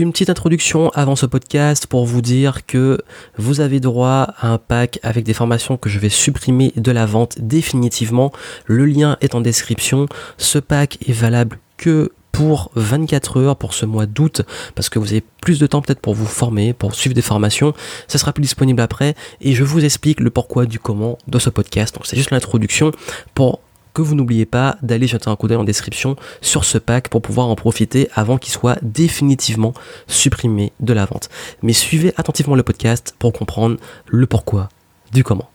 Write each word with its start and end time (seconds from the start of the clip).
Une 0.00 0.12
petite 0.12 0.30
introduction 0.30 0.88
avant 0.94 1.14
ce 1.14 1.26
podcast 1.26 1.86
pour 1.86 2.06
vous 2.06 2.22
dire 2.22 2.64
que 2.64 3.02
vous 3.36 3.60
avez 3.60 3.80
droit 3.80 4.32
à 4.38 4.48
un 4.48 4.56
pack 4.56 4.98
avec 5.02 5.26
des 5.26 5.34
formations 5.34 5.76
que 5.76 5.90
je 5.90 5.98
vais 5.98 6.08
supprimer 6.08 6.72
de 6.74 6.90
la 6.90 7.04
vente 7.04 7.38
définitivement. 7.38 8.32
Le 8.64 8.86
lien 8.86 9.18
est 9.20 9.34
en 9.34 9.42
description. 9.42 10.06
Ce 10.38 10.58
pack 10.58 10.96
est 11.06 11.12
valable 11.12 11.58
que 11.76 12.12
pour 12.32 12.70
24 12.76 13.40
heures 13.40 13.56
pour 13.56 13.74
ce 13.74 13.84
mois 13.84 14.06
d'août 14.06 14.40
parce 14.74 14.88
que 14.88 14.98
vous 14.98 15.10
avez 15.10 15.22
plus 15.42 15.58
de 15.58 15.66
temps 15.66 15.82
peut-être 15.82 16.00
pour 16.00 16.14
vous 16.14 16.24
former, 16.24 16.72
pour 16.72 16.94
suivre 16.94 17.14
des 17.14 17.20
formations. 17.20 17.74
Ça 18.08 18.16
sera 18.16 18.32
plus 18.32 18.40
disponible 18.40 18.80
après 18.80 19.14
et 19.42 19.52
je 19.52 19.64
vous 19.64 19.84
explique 19.84 20.20
le 20.20 20.30
pourquoi 20.30 20.64
du 20.64 20.78
comment 20.78 21.18
de 21.28 21.38
ce 21.38 21.50
podcast. 21.50 21.94
Donc 21.94 22.06
c'est 22.06 22.16
juste 22.16 22.30
l'introduction 22.30 22.90
pour 23.34 23.60
que 23.94 24.02
vous 24.02 24.14
n'oubliez 24.14 24.46
pas 24.46 24.76
d'aller 24.82 25.06
jeter 25.06 25.28
un 25.28 25.36
coup 25.36 25.48
d'œil 25.48 25.58
en 25.58 25.64
description 25.64 26.16
sur 26.40 26.64
ce 26.64 26.78
pack 26.78 27.08
pour 27.08 27.22
pouvoir 27.22 27.48
en 27.48 27.56
profiter 27.56 28.08
avant 28.14 28.38
qu'il 28.38 28.52
soit 28.52 28.78
définitivement 28.82 29.74
supprimé 30.06 30.72
de 30.80 30.92
la 30.92 31.04
vente. 31.04 31.28
Mais 31.62 31.72
suivez 31.72 32.12
attentivement 32.16 32.54
le 32.54 32.62
podcast 32.62 33.14
pour 33.18 33.32
comprendre 33.32 33.76
le 34.06 34.26
pourquoi 34.26 34.68
du 35.12 35.24
comment. 35.24 35.50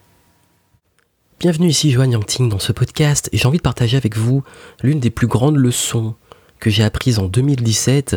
Bienvenue 1.40 1.68
ici 1.68 1.92
Joanne 1.92 2.14
Yangting 2.14 2.50
dans 2.50 2.60
ce 2.60 2.72
podcast 2.72 3.30
et 3.32 3.38
j'ai 3.38 3.48
envie 3.48 3.58
de 3.58 3.62
partager 3.62 3.98
avec 3.98 4.18
vous 4.18 4.44
l'une 4.82 5.00
des 5.00 5.10
plus 5.10 5.28
grandes 5.28 5.58
leçons 5.58 6.16
que 6.60 6.70
j'ai 6.70 6.84
apprises 6.84 7.20
en 7.20 7.26
2017 7.26 8.16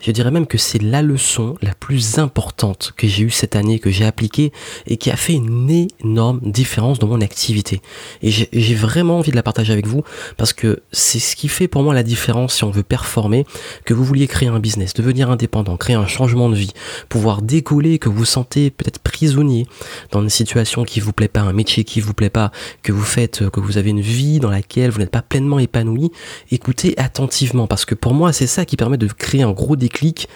je 0.00 0.12
dirais 0.12 0.30
même 0.30 0.46
que 0.46 0.56
c'est 0.56 0.82
la 0.82 1.02
leçon 1.02 1.54
la 1.60 1.74
plus 1.74 2.18
importante 2.18 2.92
que 2.96 3.06
j'ai 3.06 3.24
eue 3.24 3.30
cette 3.30 3.54
année, 3.54 3.78
que 3.78 3.90
j'ai 3.90 4.06
appliquée 4.06 4.50
et 4.86 4.96
qui 4.96 5.10
a 5.10 5.16
fait 5.16 5.34
une 5.34 5.88
énorme 6.02 6.40
différence 6.42 6.98
dans 6.98 7.06
mon 7.06 7.20
activité. 7.20 7.82
Et 8.22 8.30
j'ai 8.30 8.74
vraiment 8.74 9.18
envie 9.18 9.30
de 9.30 9.36
la 9.36 9.42
partager 9.42 9.72
avec 9.72 9.86
vous 9.86 10.02
parce 10.36 10.52
que 10.52 10.82
c'est 10.90 11.18
ce 11.18 11.36
qui 11.36 11.48
fait 11.48 11.68
pour 11.68 11.82
moi 11.82 11.94
la 11.94 12.02
différence 12.02 12.54
si 12.54 12.64
on 12.64 12.70
veut 12.70 12.82
performer, 12.82 13.44
que 13.84 13.92
vous 13.92 14.04
vouliez 14.04 14.26
créer 14.26 14.48
un 14.48 14.58
business, 14.58 14.94
devenir 14.94 15.30
indépendant, 15.30 15.76
créer 15.76 15.96
un 15.96 16.06
changement 16.06 16.48
de 16.48 16.56
vie, 16.56 16.72
pouvoir 17.08 17.42
décoller, 17.42 17.98
que 17.98 18.08
vous 18.08 18.24
sentez 18.24 18.70
peut-être 18.70 19.00
prisonnier 19.00 19.66
dans 20.12 20.22
une 20.22 20.30
situation 20.30 20.84
qui 20.84 21.00
vous 21.00 21.12
plaît 21.12 21.28
pas, 21.28 21.40
un 21.40 21.52
métier 21.52 21.84
qui 21.84 22.00
vous 22.00 22.14
plaît 22.14 22.30
pas, 22.30 22.52
que 22.82 22.92
vous 22.92 23.04
faites, 23.04 23.50
que 23.50 23.60
vous 23.60 23.76
avez 23.76 23.90
une 23.90 24.00
vie 24.00 24.40
dans 24.40 24.50
laquelle 24.50 24.90
vous 24.90 24.98
n'êtes 24.98 25.10
pas 25.10 25.22
pleinement 25.22 25.58
épanoui, 25.58 26.10
écoutez 26.50 26.94
attentivement 26.98 27.66
parce 27.66 27.84
que 27.84 27.94
pour 27.94 28.14
moi 28.14 28.32
c'est 28.32 28.46
ça 28.46 28.64
qui 28.64 28.76
permet 28.76 28.96
de 28.96 29.06
créer 29.06 29.42
un 29.42 29.52
gros 29.52 29.76
déclic 29.76 29.89
clic 29.90 30.28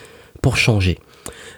pour 0.42 0.56
changer. 0.56 0.98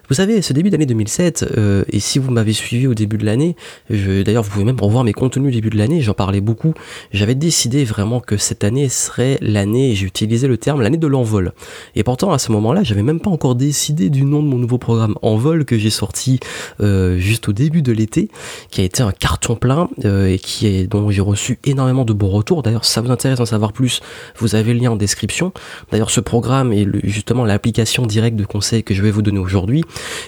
Vous 0.08 0.14
savez, 0.14 0.40
ce 0.40 0.52
début 0.52 0.70
d'année 0.70 0.86
2007, 0.86 1.46
euh, 1.56 1.82
et 1.90 1.98
si 1.98 2.20
vous 2.20 2.30
m'avez 2.30 2.52
suivi 2.52 2.86
au 2.86 2.94
début 2.94 3.18
de 3.18 3.24
l'année, 3.24 3.56
d'ailleurs 3.90 4.44
vous 4.44 4.50
pouvez 4.50 4.64
même 4.64 4.80
revoir 4.80 5.02
mes 5.02 5.12
contenus 5.12 5.52
début 5.52 5.70
de 5.70 5.76
l'année, 5.76 6.00
j'en 6.00 6.14
parlais 6.14 6.40
beaucoup, 6.40 6.74
j'avais 7.12 7.34
décidé 7.34 7.84
vraiment 7.84 8.20
que 8.20 8.36
cette 8.36 8.62
année 8.62 8.88
serait 8.88 9.36
l'année, 9.40 9.96
j'ai 9.96 10.06
utilisé 10.06 10.46
le 10.46 10.58
terme, 10.58 10.80
l'année 10.80 10.96
de 10.96 11.06
l'envol. 11.08 11.52
Et 11.96 12.04
pourtant 12.04 12.30
à 12.32 12.38
ce 12.38 12.52
moment-là, 12.52 12.84
j'avais 12.84 13.02
même 13.02 13.18
pas 13.18 13.30
encore 13.30 13.56
décidé 13.56 14.08
du 14.08 14.24
nom 14.24 14.44
de 14.44 14.48
mon 14.48 14.58
nouveau 14.58 14.78
programme 14.78 15.16
Envol 15.22 15.64
que 15.64 15.76
j'ai 15.76 15.90
sorti 15.90 16.38
euh, 16.80 17.18
juste 17.18 17.48
au 17.48 17.52
début 17.52 17.82
de 17.82 17.90
l'été, 17.90 18.28
qui 18.70 18.82
a 18.82 18.84
été 18.84 19.02
un 19.02 19.12
carton 19.12 19.56
plein 19.56 19.88
euh, 20.04 20.28
et 20.28 20.38
qui 20.38 20.68
est 20.68 20.86
dont 20.86 21.10
j'ai 21.10 21.20
reçu 21.20 21.58
énormément 21.64 22.04
de 22.04 22.12
bons 22.12 22.30
retours. 22.30 22.62
D'ailleurs, 22.62 22.84
si 22.84 22.92
ça 22.92 23.00
vous 23.00 23.10
intéresse 23.10 23.38
d'en 23.38 23.46
savoir 23.46 23.72
plus, 23.72 24.00
vous 24.38 24.54
avez 24.54 24.72
le 24.72 24.78
lien 24.78 24.92
en 24.92 24.96
description. 24.96 25.52
D'ailleurs, 25.90 26.10
ce 26.10 26.20
programme 26.20 26.72
est 26.72 26.86
justement 27.02 27.44
l'application 27.44 28.06
directe 28.06 28.36
de 28.36 28.44
conseils 28.44 28.84
que 28.84 28.94
je 28.94 29.02
vais 29.02 29.10
vous 29.10 29.22
donner 29.22 29.40
aujourd'hui 29.40 29.82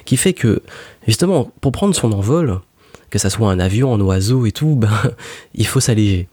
qui 0.04 0.16
fait 0.16 0.32
que, 0.32 0.62
justement, 1.06 1.50
pour 1.60 1.72
prendre 1.72 1.94
son 1.94 2.12
envol, 2.12 2.60
que 3.10 3.18
ça 3.18 3.30
soit 3.30 3.50
un 3.50 3.58
avion, 3.58 3.94
un 3.94 4.00
oiseau 4.00 4.46
et 4.46 4.52
tout, 4.52 4.76
ben, 4.76 4.90
il 5.54 5.66
faut 5.66 5.80
s'alléger. 5.80 6.28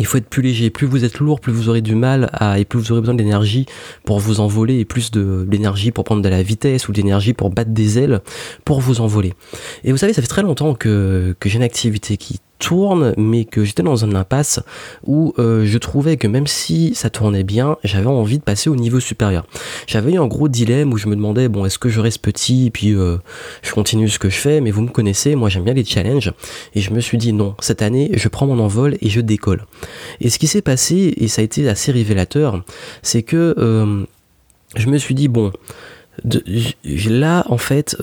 Il 0.00 0.06
faut 0.06 0.18
être 0.18 0.28
plus 0.28 0.42
léger. 0.42 0.70
Plus 0.70 0.88
vous 0.88 1.04
êtes 1.04 1.20
lourd, 1.20 1.38
plus 1.38 1.52
vous 1.52 1.68
aurez 1.68 1.80
du 1.80 1.94
mal 1.94 2.28
à, 2.32 2.58
et 2.58 2.64
plus 2.64 2.80
vous 2.80 2.90
aurez 2.90 3.00
besoin 3.00 3.14
d'énergie 3.14 3.66
pour 4.04 4.18
vous 4.18 4.40
envoler 4.40 4.80
et 4.80 4.84
plus 4.84 5.12
de 5.12 5.46
d'énergie 5.48 5.92
pour 5.92 6.02
prendre 6.02 6.20
de 6.20 6.28
la 6.28 6.42
vitesse 6.42 6.88
ou 6.88 6.92
d'énergie 6.92 7.32
pour 7.32 7.50
battre 7.50 7.70
des 7.70 7.98
ailes 8.00 8.20
pour 8.64 8.80
vous 8.80 9.00
envoler. 9.00 9.34
Et 9.84 9.92
vous 9.92 9.98
savez, 9.98 10.12
ça 10.12 10.20
fait 10.20 10.26
très 10.26 10.42
longtemps 10.42 10.74
que 10.74 11.36
j'ai 11.44 11.56
une 11.56 11.62
activité 11.62 12.16
qui 12.16 12.40
tourne, 12.64 13.12
mais 13.18 13.44
que 13.44 13.62
j'étais 13.62 13.82
dans 13.82 14.06
un 14.06 14.14
impasse 14.14 14.58
où 15.06 15.34
euh, 15.38 15.66
je 15.66 15.76
trouvais 15.76 16.16
que 16.16 16.26
même 16.26 16.46
si 16.46 16.94
ça 16.94 17.10
tournait 17.10 17.44
bien, 17.44 17.76
j'avais 17.84 18.06
envie 18.06 18.38
de 18.38 18.42
passer 18.42 18.70
au 18.70 18.76
niveau 18.76 19.00
supérieur. 19.00 19.46
J'avais 19.86 20.12
eu 20.12 20.18
un 20.18 20.26
gros 20.26 20.48
dilemme 20.48 20.90
où 20.90 20.96
je 20.96 21.08
me 21.08 21.14
demandais, 21.14 21.48
bon, 21.48 21.66
est-ce 21.66 21.78
que 21.78 21.90
je 21.90 22.00
reste 22.00 22.22
petit, 22.22 22.70
puis 22.72 22.94
euh, 22.94 23.18
je 23.60 23.70
continue 23.72 24.08
ce 24.08 24.18
que 24.18 24.30
je 24.30 24.38
fais, 24.38 24.62
mais 24.62 24.70
vous 24.70 24.80
me 24.80 24.88
connaissez, 24.88 25.34
moi 25.34 25.50
j'aime 25.50 25.64
bien 25.64 25.74
les 25.74 25.84
challenges, 25.84 26.32
et 26.74 26.80
je 26.80 26.90
me 26.90 27.00
suis 27.00 27.18
dit, 27.18 27.34
non, 27.34 27.54
cette 27.60 27.82
année, 27.82 28.10
je 28.14 28.28
prends 28.28 28.46
mon 28.46 28.58
envol 28.58 28.96
et 29.02 29.10
je 29.10 29.20
décolle. 29.20 29.66
Et 30.22 30.30
ce 30.30 30.38
qui 30.38 30.46
s'est 30.46 30.62
passé, 30.62 31.12
et 31.18 31.28
ça 31.28 31.42
a 31.42 31.44
été 31.44 31.68
assez 31.68 31.92
révélateur, 31.92 32.64
c'est 33.02 33.22
que 33.22 33.54
euh, 33.58 34.04
je 34.74 34.88
me 34.88 34.96
suis 34.96 35.14
dit, 35.14 35.28
bon, 35.28 35.52
là, 36.24 37.44
en 37.50 37.58
fait, 37.58 37.94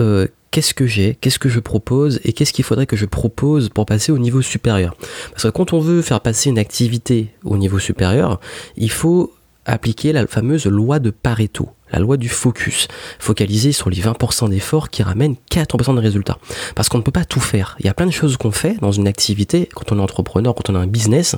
qu'est-ce 0.51 0.73
que 0.73 0.85
j'ai, 0.85 1.16
qu'est-ce 1.16 1.39
que 1.39 1.50
je 1.50 1.59
propose 1.59 2.19
et 2.23 2.34
qu'est-ce 2.34 2.53
qu'il 2.53 2.66
faudrait 2.66 2.85
que 2.85 2.97
je 2.97 3.06
propose 3.06 3.69
pour 3.69 3.85
passer 3.85 4.12
au 4.12 4.17
niveau 4.17 4.41
supérieur. 4.41 4.95
Parce 5.31 5.44
que 5.44 5.50
quand 5.50 5.73
on 5.73 5.79
veut 5.79 6.01
faire 6.01 6.22
passer 6.22 6.50
une 6.50 6.59
activité 6.59 7.34
au 7.44 7.57
niveau 7.57 7.79
supérieur, 7.79 8.39
il 8.75 8.91
faut 8.91 9.34
appliquer 9.66 10.12
la 10.12 10.28
fameuse 10.28 10.66
loi 10.66 11.00
de 11.00 11.12
Pareto, 11.12 11.69
la 11.91 12.00
loi 12.00 12.17
du 12.17 12.29
focus, 12.29 12.88
focaliser 13.19 13.72
sur 13.72 13.89
les 13.89 14.01
20% 14.01 14.50
d'efforts 14.50 14.89
qui 14.89 15.03
ramènent 15.03 15.35
80% 15.51 15.95
de 15.95 16.00
résultats. 16.00 16.38
Parce 16.75 16.89
qu'on 16.89 16.97
ne 16.97 17.03
peut 17.03 17.12
pas 17.12 17.25
tout 17.25 17.39
faire. 17.39 17.75
Il 17.79 17.85
y 17.85 17.89
a 17.89 17.94
plein 17.94 18.07
de 18.07 18.12
choses 18.12 18.38
qu'on 18.38 18.51
fait 18.51 18.78
dans 18.81 18.91
une 18.91 19.07
activité, 19.07 19.69
quand 19.73 19.91
on 19.91 20.00
est 20.00 20.01
entrepreneur, 20.01 20.56
quand 20.56 20.69
on 20.69 20.75
a 20.75 20.79
un 20.79 20.88
business, 20.88 21.35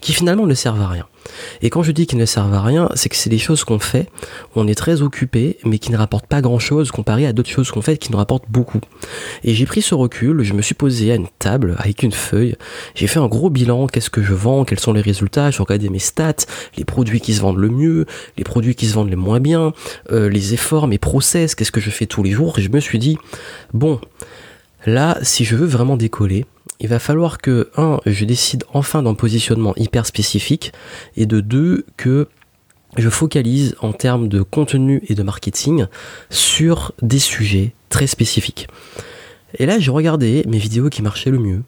qui 0.00 0.12
finalement 0.12 0.46
ne 0.46 0.54
servent 0.54 0.80
à 0.80 0.88
rien. 0.88 1.06
Et 1.62 1.70
quand 1.70 1.82
je 1.82 1.92
dis 1.92 2.06
qu'ils 2.06 2.18
ne 2.18 2.26
servent 2.26 2.54
à 2.54 2.62
rien, 2.62 2.88
c'est 2.94 3.08
que 3.08 3.16
c'est 3.16 3.30
des 3.30 3.38
choses 3.38 3.64
qu'on 3.64 3.78
fait, 3.78 4.08
on 4.56 4.66
est 4.66 4.74
très 4.74 5.02
occupé, 5.02 5.58
mais 5.64 5.78
qui 5.78 5.92
ne 5.92 5.96
rapportent 5.96 6.26
pas 6.26 6.40
grand 6.40 6.58
chose 6.58 6.90
comparé 6.90 7.26
à 7.26 7.32
d'autres 7.32 7.50
choses 7.50 7.70
qu'on 7.70 7.82
fait 7.82 7.98
qui 7.98 8.10
nous 8.12 8.18
rapportent 8.18 8.48
beaucoup. 8.48 8.80
Et 9.44 9.54
j'ai 9.54 9.66
pris 9.66 9.82
ce 9.82 9.94
recul, 9.94 10.42
je 10.42 10.54
me 10.54 10.62
suis 10.62 10.74
posé 10.74 11.12
à 11.12 11.14
une 11.14 11.28
table 11.38 11.76
avec 11.78 12.02
une 12.02 12.12
feuille, 12.12 12.56
j'ai 12.94 13.06
fait 13.06 13.18
un 13.18 13.28
gros 13.28 13.50
bilan, 13.50 13.86
qu'est-ce 13.86 14.10
que 14.10 14.22
je 14.22 14.34
vends, 14.34 14.64
quels 14.64 14.80
sont 14.80 14.92
les 14.92 15.00
résultats, 15.00 15.50
j'ai 15.50 15.62
regardé 15.62 15.88
mes 15.88 15.98
stats, 15.98 16.46
les 16.76 16.84
produits 16.84 17.20
qui 17.20 17.34
se 17.34 17.40
vendent 17.40 17.58
le 17.58 17.68
mieux, 17.68 18.06
les 18.36 18.44
produits 18.44 18.74
qui 18.74 18.86
se 18.86 18.94
vendent 18.94 19.10
les 19.10 19.16
moins 19.16 19.40
bien, 19.40 19.72
euh, 20.12 20.28
les 20.28 20.54
efforts, 20.54 20.86
mes 20.86 20.98
process, 20.98 21.54
qu'est-ce 21.54 21.72
que 21.72 21.80
je 21.80 21.90
fais 21.90 22.06
tous 22.06 22.22
les 22.22 22.32
jours, 22.32 22.58
et 22.58 22.62
je 22.62 22.70
me 22.70 22.80
suis 22.80 22.98
dit, 22.98 23.18
bon, 23.72 24.00
là, 24.86 25.18
si 25.22 25.44
je 25.44 25.56
veux 25.56 25.66
vraiment 25.66 25.96
décoller, 25.96 26.46
il 26.80 26.88
va 26.88 26.98
falloir 26.98 27.38
que, 27.38 27.70
un, 27.76 28.00
je 28.06 28.24
décide 28.24 28.64
enfin 28.72 29.02
d'un 29.02 29.14
positionnement 29.14 29.74
hyper 29.76 30.06
spécifique, 30.06 30.72
et 31.16 31.26
de 31.26 31.40
deux, 31.40 31.84
que 31.96 32.28
je 32.96 33.08
focalise 33.08 33.76
en 33.80 33.92
termes 33.92 34.28
de 34.28 34.42
contenu 34.42 35.02
et 35.08 35.14
de 35.14 35.22
marketing 35.22 35.86
sur 36.30 36.92
des 37.02 37.20
sujets 37.20 37.72
très 37.88 38.06
spécifiques. 38.06 38.66
Et 39.58 39.66
là, 39.66 39.78
j'ai 39.78 39.90
regardé 39.90 40.44
mes 40.46 40.58
vidéos 40.58 40.88
qui 40.88 41.02
marchaient 41.02 41.30
le 41.30 41.38
mieux. 41.38 41.62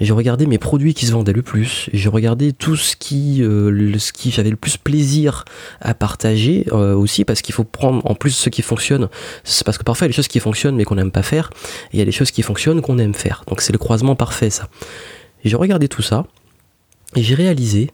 J'ai 0.00 0.12
regardé 0.12 0.46
mes 0.46 0.58
produits 0.58 0.94
qui 0.94 1.06
se 1.06 1.12
vendaient 1.12 1.32
le 1.32 1.42
plus. 1.42 1.90
J'ai 1.92 2.08
regardé 2.08 2.52
tout 2.52 2.76
ce 2.76 2.96
qui, 2.96 3.42
euh, 3.42 3.98
ce 3.98 4.12
qui 4.12 4.30
j'avais 4.30 4.50
le 4.50 4.56
plus 4.56 4.76
plaisir 4.76 5.44
à 5.80 5.94
partager 5.94 6.66
euh, 6.72 6.94
aussi, 6.94 7.24
parce 7.24 7.42
qu'il 7.42 7.54
faut 7.54 7.64
prendre 7.64 8.04
en 8.08 8.14
plus 8.14 8.30
ce 8.30 8.48
qui 8.48 8.62
fonctionne. 8.62 9.08
C'est 9.44 9.64
parce 9.64 9.78
que 9.78 9.84
parfois 9.84 10.06
il 10.06 10.08
y 10.08 10.10
a 10.10 10.12
des 10.12 10.16
choses 10.16 10.28
qui 10.28 10.40
fonctionnent 10.40 10.76
mais 10.76 10.84
qu'on 10.84 10.94
n'aime 10.94 11.10
pas 11.10 11.22
faire, 11.22 11.50
et 11.92 11.96
il 11.96 11.98
y 11.98 12.02
a 12.02 12.04
des 12.04 12.12
choses 12.12 12.30
qui 12.30 12.42
fonctionnent 12.42 12.80
qu'on 12.80 12.98
aime 12.98 13.14
faire. 13.14 13.44
Donc 13.48 13.60
c'est 13.60 13.72
le 13.72 13.78
croisement 13.78 14.16
parfait 14.16 14.50
ça. 14.50 14.68
J'ai 15.44 15.56
regardé 15.56 15.88
tout 15.88 16.02
ça 16.02 16.26
et 17.14 17.22
j'ai 17.22 17.34
réalisé 17.34 17.90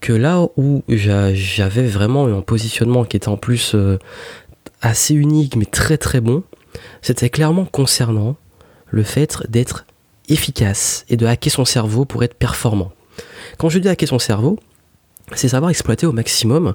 que 0.00 0.12
là 0.12 0.46
où 0.56 0.82
j'avais 0.88 1.86
vraiment 1.86 2.26
un 2.26 2.42
positionnement 2.42 3.04
qui 3.04 3.16
était 3.16 3.28
en 3.28 3.36
plus 3.36 3.74
euh, 3.74 3.98
assez 4.80 5.14
unique 5.14 5.56
mais 5.56 5.64
très 5.64 5.96
très 5.96 6.20
bon, 6.20 6.42
c'était 7.02 7.30
clairement 7.30 7.64
concernant 7.64 8.36
le 8.92 9.02
fait 9.02 9.42
d'être 9.48 9.86
efficace 10.28 11.04
et 11.08 11.16
de 11.16 11.26
hacker 11.26 11.52
son 11.52 11.64
cerveau 11.64 12.04
pour 12.04 12.22
être 12.22 12.34
performant. 12.34 12.92
Quand 13.58 13.68
je 13.68 13.80
dis 13.80 13.88
hacker 13.88 14.08
son 14.08 14.20
cerveau, 14.20 14.58
c'est 15.34 15.48
savoir 15.48 15.70
exploiter 15.70 16.06
au 16.06 16.12
maximum 16.12 16.74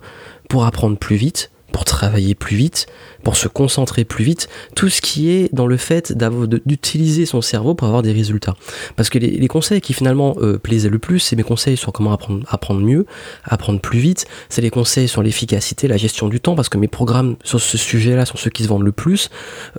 pour 0.49 0.65
apprendre 0.65 0.97
plus 0.97 1.15
vite, 1.15 1.51
pour 1.71 1.85
travailler 1.85 2.35
plus 2.35 2.57
vite, 2.57 2.87
pour 3.27 3.35
se 3.35 3.49
concentrer 3.49 4.05
plus 4.05 4.23
vite, 4.23 4.47
tout 4.73 4.87
ce 4.87 5.01
qui 5.01 5.29
est 5.29 5.53
dans 5.53 5.67
le 5.67 5.75
fait 5.75 6.17
d'utiliser 6.65 7.25
son 7.25 7.41
cerveau 7.41 7.75
pour 7.75 7.85
avoir 7.85 8.01
des 8.01 8.13
résultats. 8.13 8.55
Parce 8.95 9.09
que 9.09 9.19
les, 9.19 9.47
conseils 9.49 9.81
qui 9.81 9.91
finalement 9.91 10.37
euh, 10.39 10.57
plaisaient 10.57 10.87
le 10.87 10.97
plus, 10.97 11.19
c'est 11.19 11.35
mes 11.35 11.43
conseils 11.43 11.75
sur 11.75 11.91
comment 11.91 12.13
apprendre, 12.13 12.45
apprendre 12.47 12.79
mieux, 12.79 13.05
apprendre 13.43 13.81
plus 13.81 13.99
vite, 13.99 14.27
c'est 14.47 14.61
les 14.61 14.69
conseils 14.69 15.09
sur 15.09 15.23
l'efficacité, 15.23 15.89
la 15.89 15.97
gestion 15.97 16.29
du 16.29 16.39
temps, 16.39 16.55
parce 16.55 16.69
que 16.69 16.77
mes 16.77 16.87
programmes 16.87 17.35
sur 17.43 17.59
ce 17.59 17.77
sujet-là 17.77 18.25
sont 18.25 18.37
ceux 18.37 18.49
qui 18.49 18.63
se 18.63 18.69
vendent 18.69 18.85
le 18.85 18.93
plus, 18.93 19.29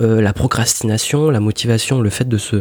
euh, 0.02 0.20
la 0.20 0.34
procrastination, 0.34 1.30
la 1.30 1.40
motivation, 1.40 2.02
le 2.02 2.10
fait 2.10 2.28
de 2.28 2.36
se, 2.36 2.56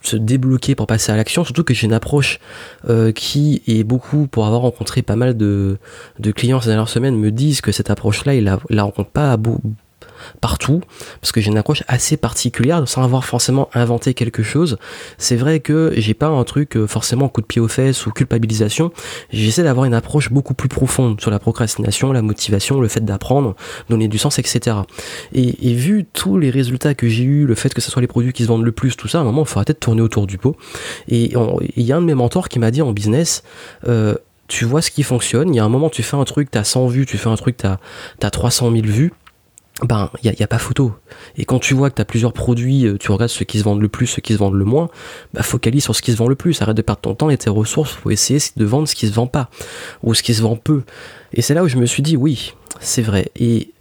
se 0.00 0.16
débloquer 0.16 0.74
pour 0.74 0.86
passer 0.86 1.12
à 1.12 1.16
l'action, 1.16 1.44
surtout 1.44 1.62
que 1.62 1.74
j'ai 1.74 1.84
une 1.84 1.92
approche 1.92 2.40
euh, 2.88 3.12
qui 3.12 3.60
est 3.66 3.84
beaucoup, 3.84 4.28
pour 4.28 4.46
avoir 4.46 4.62
rencontré 4.62 5.02
pas 5.02 5.16
mal 5.16 5.36
de, 5.36 5.76
de 6.20 6.32
clients 6.32 6.62
ces 6.62 6.68
dernières 6.68 6.88
semaines, 6.88 7.18
me 7.18 7.30
disent 7.30 7.60
que 7.60 7.70
cette 7.70 7.90
approche-là, 7.90 8.32
il 8.32 8.44
la, 8.44 8.58
la 8.70 8.82
rencontre 8.82 9.10
pas 9.10 9.30
à 9.30 9.36
bout 9.36 9.60
partout, 10.40 10.80
parce 11.20 11.32
que 11.32 11.40
j'ai 11.40 11.50
une 11.50 11.58
approche 11.58 11.82
assez 11.88 12.16
particulière, 12.16 12.86
sans 12.88 13.02
avoir 13.02 13.24
forcément 13.24 13.68
inventé 13.74 14.14
quelque 14.14 14.42
chose. 14.42 14.78
C'est 15.18 15.36
vrai 15.36 15.60
que 15.60 15.92
j'ai 15.96 16.14
pas 16.14 16.28
un 16.28 16.44
truc 16.44 16.76
euh, 16.76 16.86
forcément 16.86 17.28
coup 17.28 17.40
de 17.40 17.46
pied 17.46 17.60
aux 17.60 17.68
fesses 17.68 18.06
ou 18.06 18.10
culpabilisation. 18.10 18.92
J'essaie 19.30 19.62
d'avoir 19.62 19.84
une 19.84 19.94
approche 19.94 20.30
beaucoup 20.30 20.54
plus 20.54 20.68
profonde 20.68 21.20
sur 21.20 21.30
la 21.30 21.38
procrastination, 21.38 22.12
la 22.12 22.22
motivation, 22.22 22.80
le 22.80 22.88
fait 22.88 23.04
d'apprendre, 23.04 23.56
donner 23.88 24.08
du 24.08 24.18
sens, 24.18 24.38
etc. 24.38 24.76
Et, 25.32 25.74
vu 25.76 26.06
tous 26.10 26.38
les 26.38 26.48
résultats 26.48 26.94
que 26.94 27.08
j'ai 27.08 27.24
eu, 27.24 27.44
le 27.44 27.54
fait 27.54 27.74
que 27.74 27.80
ce 27.80 27.90
soit 27.90 28.00
les 28.00 28.08
produits 28.08 28.32
qui 28.32 28.44
se 28.44 28.48
vendent 28.48 28.64
le 28.64 28.72
plus, 28.72 28.96
tout 28.96 29.08
ça, 29.08 29.18
à 29.18 29.20
un 29.20 29.24
moment, 29.24 29.42
il 29.42 29.48
faut 29.48 29.60
de 29.62 29.72
tourner 29.72 30.02
autour 30.02 30.26
du 30.26 30.38
pot. 30.38 30.56
Et 31.08 31.32
il 31.76 31.82
y 31.82 31.92
a 31.92 31.96
un 31.96 32.00
de 32.00 32.06
mes 32.06 32.14
mentors 32.14 32.48
qui 32.48 32.58
m'a 32.58 32.70
dit 32.70 32.82
en 32.82 32.92
business, 32.92 33.42
euh, 33.86 34.14
tu 34.48 34.64
vois 34.64 34.82
ce 34.82 34.90
qui 34.90 35.02
fonctionne. 35.02 35.52
Il 35.52 35.56
y 35.56 35.60
a 35.60 35.64
un 35.64 35.68
moment, 35.68 35.90
tu 35.90 36.02
fais 36.02 36.16
un 36.16 36.24
truc, 36.24 36.50
tu 36.50 36.58
as 36.58 36.64
100 36.64 36.86
vues, 36.86 37.06
tu 37.06 37.18
fais 37.18 37.28
un 37.28 37.36
truc, 37.36 37.56
tu 37.56 37.66
as, 37.66 38.30
300 38.30 38.70
000 38.70 38.86
vues. 38.86 39.12
Ben, 39.82 40.10
il 40.22 40.32
n'y 40.32 40.42
a, 40.42 40.46
pas 40.46 40.58
photo. 40.58 40.94
Et 41.36 41.44
quand 41.44 41.58
tu 41.58 41.74
vois 41.74 41.90
que 41.90 41.96
tu 41.96 42.02
as 42.02 42.06
plusieurs 42.06 42.32
produits, 42.32 42.86
euh, 42.86 42.96
tu 42.98 43.10
regardes 43.10 43.30
ceux 43.30 43.44
qui 43.44 43.58
se 43.58 43.64
vendent 43.64 43.82
le 43.82 43.88
plus, 43.88 44.06
ceux 44.06 44.22
qui 44.22 44.32
se 44.32 44.38
vendent 44.38 44.54
le 44.54 44.64
moins, 44.64 44.88
bah 45.34 45.42
focalise 45.42 45.84
sur 45.84 45.94
ce 45.94 46.00
qui 46.00 46.12
se 46.12 46.16
vend 46.16 46.28
le 46.28 46.34
plus. 46.34 46.62
Arrête 46.62 46.76
de 46.76 46.82
perdre 46.82 47.02
ton 47.02 47.14
temps 47.14 47.28
et 47.28 47.36
tes 47.36 47.50
ressources 47.50 47.92
pour 47.92 48.10
essayer 48.10 48.40
de 48.56 48.64
vendre 48.64 48.88
ce 48.88 48.94
qui 48.94 49.06
se 49.06 49.12
vend 49.12 49.26
pas 49.26 49.50
ou 50.02 50.14
ce 50.14 50.22
qui 50.22 50.32
se 50.32 50.40
vend 50.40 50.56
peu. 50.56 50.82
Et 51.34 51.42
c'est 51.42 51.52
là 51.52 51.62
où 51.62 51.68
je 51.68 51.76
me 51.76 51.84
suis 51.84 52.02
dit, 52.02 52.16
oui, 52.16 52.54
c'est 52.80 53.02
vrai. 53.02 53.30
Et 53.36 53.74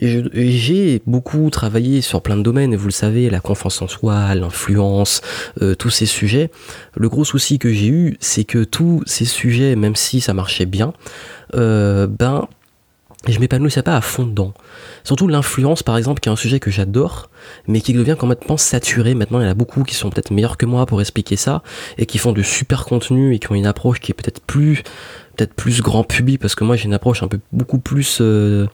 j'ai 0.00 1.02
beaucoup 1.06 1.48
travaillé 1.50 2.02
sur 2.02 2.22
plein 2.22 2.36
de 2.36 2.42
domaines, 2.42 2.72
et 2.72 2.76
vous 2.76 2.86
le 2.86 2.92
savez, 2.92 3.30
la 3.30 3.40
confiance 3.40 3.80
en 3.82 3.88
soi, 3.88 4.34
l'influence, 4.34 5.22
euh, 5.62 5.74
tous 5.74 5.90
ces 5.90 6.06
sujets. 6.06 6.50
Le 6.96 7.08
gros 7.08 7.24
souci 7.24 7.58
que 7.58 7.72
j'ai 7.72 7.88
eu, 7.88 8.16
c'est 8.20 8.44
que 8.44 8.64
tous 8.64 9.02
ces 9.06 9.24
sujets, 9.24 9.76
même 9.76 9.96
si 9.96 10.20
ça 10.20 10.34
marchait 10.34 10.66
bien, 10.66 10.92
euh, 11.54 12.06
ben, 12.06 12.48
je 13.26 13.38
m'épanouissais 13.40 13.82
pas 13.82 13.96
à 13.96 14.00
fond 14.00 14.24
dedans. 14.24 14.54
Surtout 15.02 15.26
l'influence, 15.26 15.82
par 15.82 15.96
exemple, 15.96 16.20
qui 16.20 16.28
est 16.28 16.32
un 16.32 16.36
sujet 16.36 16.60
que 16.60 16.70
j'adore, 16.70 17.30
mais 17.66 17.80
qui 17.80 17.92
devient 17.92 18.16
complètement 18.18 18.56
saturé. 18.56 19.14
Maintenant, 19.14 19.40
il 19.40 19.44
y 19.44 19.46
en 19.46 19.50
a 19.50 19.54
beaucoup 19.54 19.82
qui 19.82 19.94
sont 19.94 20.10
peut-être 20.10 20.30
meilleurs 20.30 20.56
que 20.56 20.66
moi 20.66 20.86
pour 20.86 21.00
expliquer 21.00 21.36
ça, 21.36 21.62
et 21.98 22.06
qui 22.06 22.18
font 22.18 22.32
de 22.32 22.42
super 22.42 22.84
contenu, 22.84 23.34
et 23.34 23.38
qui 23.38 23.50
ont 23.50 23.56
une 23.56 23.66
approche 23.66 24.00
qui 24.00 24.12
est 24.12 24.14
peut-être 24.14 24.40
plus 24.40 24.82
peut-être 25.38 25.54
plus 25.54 25.80
grand 25.80 26.02
public 26.02 26.40
parce 26.40 26.56
que 26.56 26.64
moi 26.64 26.74
j'ai 26.74 26.86
une 26.86 26.94
approche 26.94 27.22
un 27.22 27.28
peu 27.28 27.38
beaucoup 27.52 27.78
plus 27.78 28.18
euh, 28.20 28.66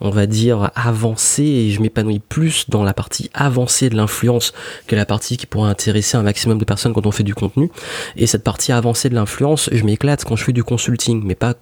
on 0.00 0.10
va 0.10 0.26
dire 0.26 0.70
avancée 0.74 1.42
et 1.42 1.70
je 1.70 1.80
m'épanouis 1.80 2.18
plus 2.20 2.68
dans 2.68 2.82
la 2.82 2.94
partie 2.94 3.30
avancée 3.34 3.88
de 3.90 3.96
l'influence 3.96 4.52
que 4.86 4.96
la 4.96 5.04
partie 5.06 5.36
qui 5.36 5.46
pourrait 5.46 5.70
intéresser 5.70 6.16
un 6.16 6.22
maximum 6.22 6.58
de 6.58 6.64
personnes 6.64 6.92
quand 6.92 7.06
on 7.06 7.10
fait 7.10 7.22
du 7.22 7.34
contenu. 7.34 7.70
Et 8.16 8.26
cette 8.26 8.44
partie 8.44 8.72
avancée 8.72 9.08
de 9.08 9.14
l'influence 9.14 9.68
je 9.72 9.84
m'éclate 9.84 10.24
quand 10.24 10.36
je 10.36 10.44
fais 10.44 10.52
du 10.52 10.64
consulting 10.64 11.22
mais 11.24 11.34
pas 11.34 11.54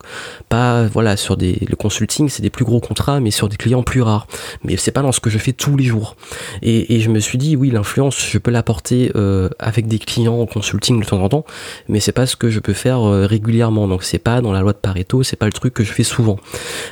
pas 0.49 0.85
voilà 0.85 1.17
sur 1.17 1.37
des 1.37 1.59
le 1.69 1.77
consulting 1.77 2.29
c'est 2.29 2.43
des 2.43 2.51
plus 2.51 2.65
gros 2.65 2.81
contrats 2.81 3.21
mais 3.21 3.31
sur 3.31 3.49
des 3.49 3.56
clients 3.56 3.83
plus 3.83 4.03
rares. 4.03 4.27
Mais 4.62 4.77
c'est 4.77 4.93
pas 4.93 5.03
dans 5.03 5.12
ce 5.12 5.21
que 5.21 5.31
je 5.31 5.39
fais 5.39 5.53
tous 5.53 5.77
les 5.77 5.85
jours. 5.85 6.17
Et, 6.62 7.01
je 7.01 7.11
me 7.11 7.19
suis 7.19 7.39
dit 7.39 7.56
oui 7.56 7.71
l'influence 7.71 8.29
je 8.31 8.39
peux 8.39 8.53
l'apporter 8.53 9.11
euh, 9.17 9.49
avec 9.59 9.89
des 9.89 9.99
clients 9.99 10.41
en 10.41 10.47
consulting 10.47 11.01
de 11.01 11.05
temps 11.05 11.21
en 11.21 11.29
temps 11.29 11.45
mais 11.89 11.99
c'est 11.99 12.12
pas 12.12 12.27
ce 12.27 12.37
que 12.37 12.51
je 12.51 12.61
peux 12.61 12.73
faire 12.73 13.03
euh, 13.03 13.27
régulièrement. 13.27 13.89
Donc 13.89 14.05
c'est 14.05 14.19
pas 14.19 14.41
dans 14.44 14.52
la 14.52 14.61
loi 14.61 14.73
de 14.73 14.79
Pareto, 14.79 15.23
c'est 15.23 15.37
pas 15.37 15.46
le 15.46 15.52
truc 15.52 15.75
que 15.75 15.82
je 15.82 15.93
fais 15.93 16.05
souvent. 16.05 16.38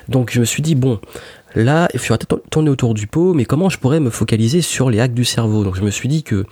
Donc 0.08 0.30
je 0.32 0.40
me 0.40 0.44
suis 0.44 0.62
dit, 0.62 0.74
bon, 0.74 0.98
là, 1.54 1.88
il 1.94 2.00
faudra 2.00 2.18
tourner 2.50 2.70
autour 2.70 2.94
du 2.94 3.06
pot, 3.06 3.34
mais 3.34 3.44
comment 3.44 3.68
je 3.68 3.78
pourrais 3.78 4.00
me 4.00 4.10
focaliser 4.10 4.62
sur 4.62 4.90
les 4.90 5.00
hacks 5.00 5.14
du 5.14 5.24
cerveau? 5.24 5.64
Donc 5.64 5.76
je 5.76 5.82
me 5.82 5.90
suis 5.90 6.08
dit 6.08 6.22
que 6.22 6.44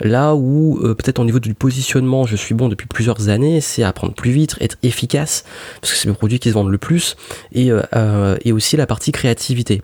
là 0.00 0.34
où 0.34 0.78
euh, 0.82 0.94
peut-être 0.94 1.20
au 1.20 1.24
niveau 1.24 1.40
du 1.40 1.54
positionnement, 1.54 2.26
je 2.26 2.36
suis 2.36 2.54
bon 2.54 2.68
depuis 2.68 2.86
plusieurs 2.86 3.28
années, 3.28 3.60
c'est 3.60 3.82
apprendre 3.82 4.12
plus 4.12 4.32
vite, 4.32 4.56
être 4.60 4.76
efficace, 4.82 5.44
parce 5.80 5.92
que 5.92 5.98
c'est 5.98 6.08
le 6.08 6.14
produit 6.14 6.38
qui 6.38 6.50
se 6.50 6.54
vend 6.54 6.64
le 6.64 6.78
plus, 6.78 7.16
et, 7.52 7.70
euh, 7.70 7.82
euh, 7.94 8.36
et 8.44 8.52
aussi 8.52 8.76
la 8.76 8.86
partie 8.86 9.12
créativité. 9.12 9.82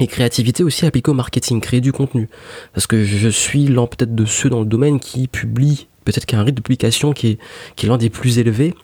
Et 0.00 0.06
créativité 0.08 0.64
aussi 0.64 0.86
appliquée 0.86 1.12
au 1.12 1.14
marketing, 1.14 1.60
créer 1.60 1.80
du 1.80 1.92
contenu. 1.92 2.28
Parce 2.72 2.88
que 2.88 3.04
je 3.04 3.28
suis 3.28 3.66
l'un 3.66 3.86
peut-être 3.86 4.14
de 4.14 4.24
ceux 4.24 4.50
dans 4.50 4.58
le 4.60 4.66
domaine 4.66 4.98
qui 4.98 5.28
publie, 5.28 5.86
peut-être 6.04 6.26
qu'il 6.26 6.36
y 6.36 6.38
a 6.38 6.42
un 6.42 6.44
rythme 6.44 6.56
de 6.56 6.62
publication 6.62 7.12
qui 7.12 7.38
est 7.38 7.86
l'un 7.86 7.96
des 7.96 8.10
plus 8.10 8.38
élevés, 8.40 8.74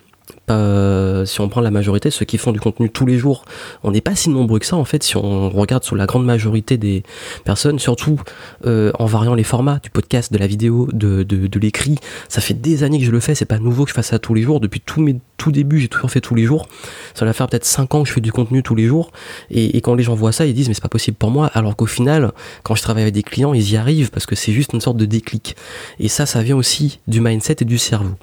euh, 0.50 1.24
si 1.24 1.40
on 1.40 1.48
prend 1.48 1.60
la 1.60 1.70
majorité, 1.70 2.10
ceux 2.10 2.24
qui 2.24 2.38
font 2.38 2.52
du 2.52 2.60
contenu 2.60 2.90
tous 2.90 3.06
les 3.06 3.18
jours, 3.18 3.44
on 3.82 3.90
n'est 3.90 4.00
pas 4.00 4.14
si 4.14 4.30
nombreux 4.30 4.58
que 4.58 4.66
ça 4.66 4.76
en 4.76 4.84
fait 4.84 5.02
si 5.02 5.16
on 5.16 5.50
regarde 5.50 5.84
sur 5.84 5.96
la 5.96 6.06
grande 6.06 6.24
majorité 6.24 6.76
des 6.76 7.02
personnes, 7.44 7.78
surtout 7.78 8.20
euh, 8.66 8.92
en 8.98 9.06
variant 9.06 9.34
les 9.34 9.44
formats 9.44 9.80
du 9.82 9.90
podcast, 9.90 10.32
de 10.32 10.38
la 10.38 10.46
vidéo, 10.46 10.88
de, 10.92 11.24
l'écrit. 11.60 11.98
Ça 12.28 12.40
fait 12.40 12.54
des 12.54 12.84
années 12.84 12.98
que 12.98 13.04
je 13.04 13.10
le 13.10 13.20
fais, 13.20 13.34
c'est 13.34 13.44
pas 13.44 13.58
nouveau 13.58 13.84
que 13.84 13.90
je 13.90 13.94
fasse 13.94 14.08
ça 14.08 14.18
tous 14.18 14.34
les 14.34 14.42
jours. 14.42 14.60
Depuis 14.60 14.80
tout 14.80 15.00
mes 15.00 15.20
tout 15.40 15.52
début, 15.52 15.80
j'ai 15.80 15.88
toujours 15.88 16.10
fait 16.10 16.20
tous 16.20 16.34
les 16.34 16.44
jours. 16.44 16.68
Ça 17.14 17.24
va 17.24 17.32
faire 17.32 17.48
peut-être 17.48 17.64
5 17.64 17.94
ans 17.94 18.02
que 18.02 18.08
je 18.08 18.12
fais 18.12 18.20
du 18.20 18.30
contenu 18.30 18.62
tous 18.62 18.74
les 18.74 18.86
jours. 18.86 19.10
Et, 19.50 19.80
quand 19.80 19.94
les 19.94 20.02
gens 20.02 20.14
voient 20.14 20.32
ça, 20.32 20.44
ils 20.44 20.52
disent 20.52 20.68
mais 20.68 20.74
c'est 20.74 20.82
pas 20.82 20.90
possible 20.90 21.16
pour 21.16 21.30
moi. 21.30 21.50
Alors 21.54 21.76
qu'au 21.76 21.86
final, 21.86 22.32
quand 22.62 22.74
je 22.74 22.82
travaille 22.82 23.02
avec 23.04 23.14
des 23.14 23.22
clients, 23.22 23.54
ils 23.54 23.72
y 23.72 23.76
arrivent 23.78 24.10
parce 24.10 24.26
que 24.26 24.34
c'est 24.34 24.52
juste 24.52 24.74
une 24.74 24.82
sorte 24.82 24.98
de 24.98 25.06
déclic. 25.06 25.56
Et 25.98 26.08
ça, 26.08 26.26
ça 26.26 26.42
vient 26.42 26.56
aussi 26.56 27.00
du 27.08 27.22
mindset 27.22 27.56
et 27.60 27.64
du 27.64 27.78
cerveau. 27.78 28.16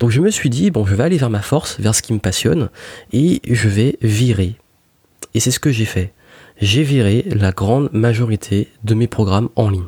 Donc 0.00 0.10
je 0.10 0.20
me 0.20 0.30
suis 0.30 0.50
dit, 0.50 0.70
bon, 0.70 0.86
je 0.86 0.94
vais 0.94 1.04
aller 1.04 1.18
vers 1.18 1.30
ma 1.30 1.42
force, 1.42 1.78
vers 1.78 1.94
ce 1.94 2.02
qui 2.02 2.12
me 2.12 2.18
passionne, 2.18 2.70
et 3.12 3.40
je 3.48 3.68
vais 3.68 3.98
virer. 4.00 4.56
Et 5.34 5.40
c'est 5.40 5.50
ce 5.50 5.60
que 5.60 5.70
j'ai 5.70 5.84
fait. 5.84 6.12
J'ai 6.60 6.82
viré 6.82 7.24
la 7.30 7.52
grande 7.52 7.90
majorité 7.92 8.68
de 8.82 8.94
mes 8.94 9.06
programmes 9.06 9.50
en 9.56 9.68
ligne. 9.68 9.86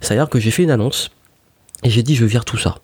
C'est-à-dire 0.00 0.28
que 0.28 0.38
j'ai 0.38 0.50
fait 0.50 0.64
une 0.64 0.70
annonce 0.70 1.10
et 1.84 1.90
j'ai 1.90 2.02
dit 2.02 2.16
je 2.16 2.24
vire 2.24 2.44
tout 2.44 2.56
ça. 2.56 2.78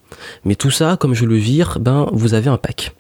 Mais 0.44 0.54
tout 0.54 0.70
ça, 0.70 0.96
comme 0.98 1.14
je 1.14 1.24
le 1.24 1.36
vire, 1.36 1.78
ben 1.80 2.08
vous 2.12 2.34
avez 2.34 2.48
un 2.48 2.56
pack. 2.56 2.94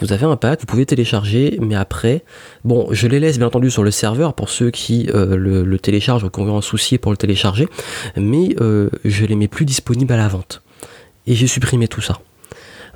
Vous 0.00 0.12
avez 0.12 0.26
un 0.26 0.36
pack, 0.36 0.60
vous 0.60 0.66
pouvez 0.66 0.84
télécharger, 0.84 1.58
mais 1.60 1.74
après, 1.74 2.24
bon, 2.64 2.88
je 2.90 3.06
les 3.06 3.20
laisse 3.20 3.38
bien 3.38 3.46
entendu 3.46 3.70
sur 3.70 3.82
le 3.82 3.90
serveur 3.90 4.34
pour 4.34 4.48
ceux 4.48 4.70
qui 4.70 5.08
euh, 5.14 5.36
le, 5.36 5.78
téléchargent 5.78 6.24
ou 6.24 6.30
qui 6.30 6.40
ont 6.40 6.58
un 6.58 6.62
souci 6.62 6.98
pour 6.98 7.12
le 7.12 7.16
télécharger, 7.16 7.68
mais 8.16 8.56
euh, 8.60 8.90
je 9.04 9.24
les 9.24 9.36
mets 9.36 9.48
plus 9.48 9.64
disponibles 9.64 10.12
à 10.12 10.16
la 10.16 10.28
vente. 10.28 10.62
Et 11.26 11.34
j'ai 11.34 11.46
supprimé 11.46 11.88
tout 11.88 12.02
ça. 12.02 12.20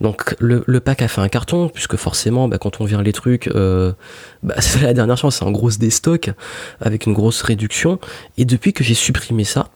Donc 0.01 0.37
le, 0.39 0.63
pack 0.81 1.03
a 1.03 1.09
fait 1.09 1.21
un 1.21 1.29
carton, 1.29 1.69
puisque 1.69 1.97
forcément, 1.97 2.49
bah, 2.49 2.59
quand 2.59 2.81
on 2.81 2.85
vient 2.85 3.03
les 3.03 3.13
trucs, 3.13 3.49
euh, 3.49 3.93
bah, 4.43 4.55
c'est 4.61 4.83
la 4.83 4.95
dernière 4.95 5.17
chance, 5.17 5.37
c'est 5.37 5.45
en 5.45 5.51
grosse 5.51 5.79
déstock, 5.79 6.31
avec 6.81 7.07
une 7.07 7.13
grosse 7.13 7.43
réduction. 7.43 7.99
Et 8.37 8.45
depuis 8.45 8.73
que 8.73 8.85
j'ai 8.85 8.95
supprimé 8.95 9.45
ça, 9.45 9.69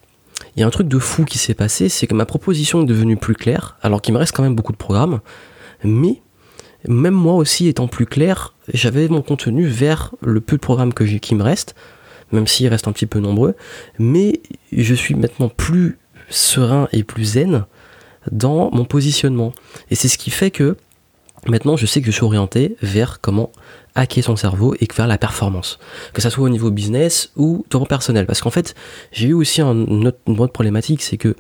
il 0.57 0.61
y 0.61 0.63
a 0.63 0.67
un 0.67 0.71
truc 0.71 0.89
de 0.89 0.99
fou 0.99 1.25
qui 1.25 1.39
s'est 1.39 1.55
passé, 1.55 1.89
c'est 1.89 2.07
que 2.07 2.15
ma 2.15 2.27
proposition 2.27 2.83
est 2.83 2.87
devenue 2.87 3.17
plus 3.17 3.35
claire, 3.35 3.77
alors 3.83 4.03
qu'il 4.03 4.15
me 4.15 4.19
reste 4.19 4.35
quand 4.35 4.43
même 4.43 4.55
beaucoup 4.55 4.73
de 4.73 4.79
programmes, 4.79 5.21
mais 5.85 6.21
même 6.89 7.15
moi 7.15 7.35
aussi 7.35 7.69
étant 7.69 7.87
plus 7.87 8.07
clair, 8.07 8.55
j'avais 8.73 9.09
mon 9.09 9.23
contenu 9.23 9.67
vers 9.67 10.13
le 10.21 10.41
peu 10.41 10.57
de 10.57 10.61
programmes 10.61 10.93
que 10.93 11.07
j'ai 11.07 11.21
qui 11.21 11.35
me 11.35 11.43
reste, 11.43 11.75
même 12.33 12.47
s'il 12.47 12.69
reste 12.69 12.89
un 12.89 12.93
petit 12.93 13.07
peu 13.07 13.21
nombreux, 13.21 13.55
mais 13.99 14.41
je 14.73 14.95
suis 14.95 15.15
maintenant 15.15 15.49
plus 15.49 15.99
serein 16.29 16.89
et 16.93 17.05
plus 17.05 17.25
zen 17.25 17.67
dans 18.31 18.71
mon 18.73 18.85
positionnement. 18.85 19.53
Et 19.91 19.95
c'est 19.95 20.09
ce 20.09 20.19
qui 20.19 20.31
fait 20.31 20.51
que 20.51 20.77
maintenant 21.49 21.77
je 21.77 21.87
sais 21.87 22.01
que 22.01 22.07
je 22.07 22.13
suis 22.13 22.25
orienté 22.25 22.77
vers 22.83 23.21
comment 23.21 23.51
hacker 23.95 24.25
son 24.25 24.37
cerveau 24.37 24.75
et 24.81 24.89
vers 24.95 25.07
la 25.07 25.19
performance. 25.19 25.79
Que 26.13 26.23
ça 26.23 26.31
soit 26.31 26.45
au 26.45 26.49
niveau 26.49 26.71
business 26.71 27.33
ou 27.37 27.65
niveau 27.69 27.87
personnel. 27.87 28.27
Parce 28.27 28.41
qu'en 28.41 28.51
fait, 28.51 28.75
j'ai 29.13 29.29
eu 29.29 29.35
aussi 29.35 29.61
une 29.61 30.09
autre, 30.09 30.53
problématique, 30.53 31.03
c'est 31.03 31.17
que 31.17 31.37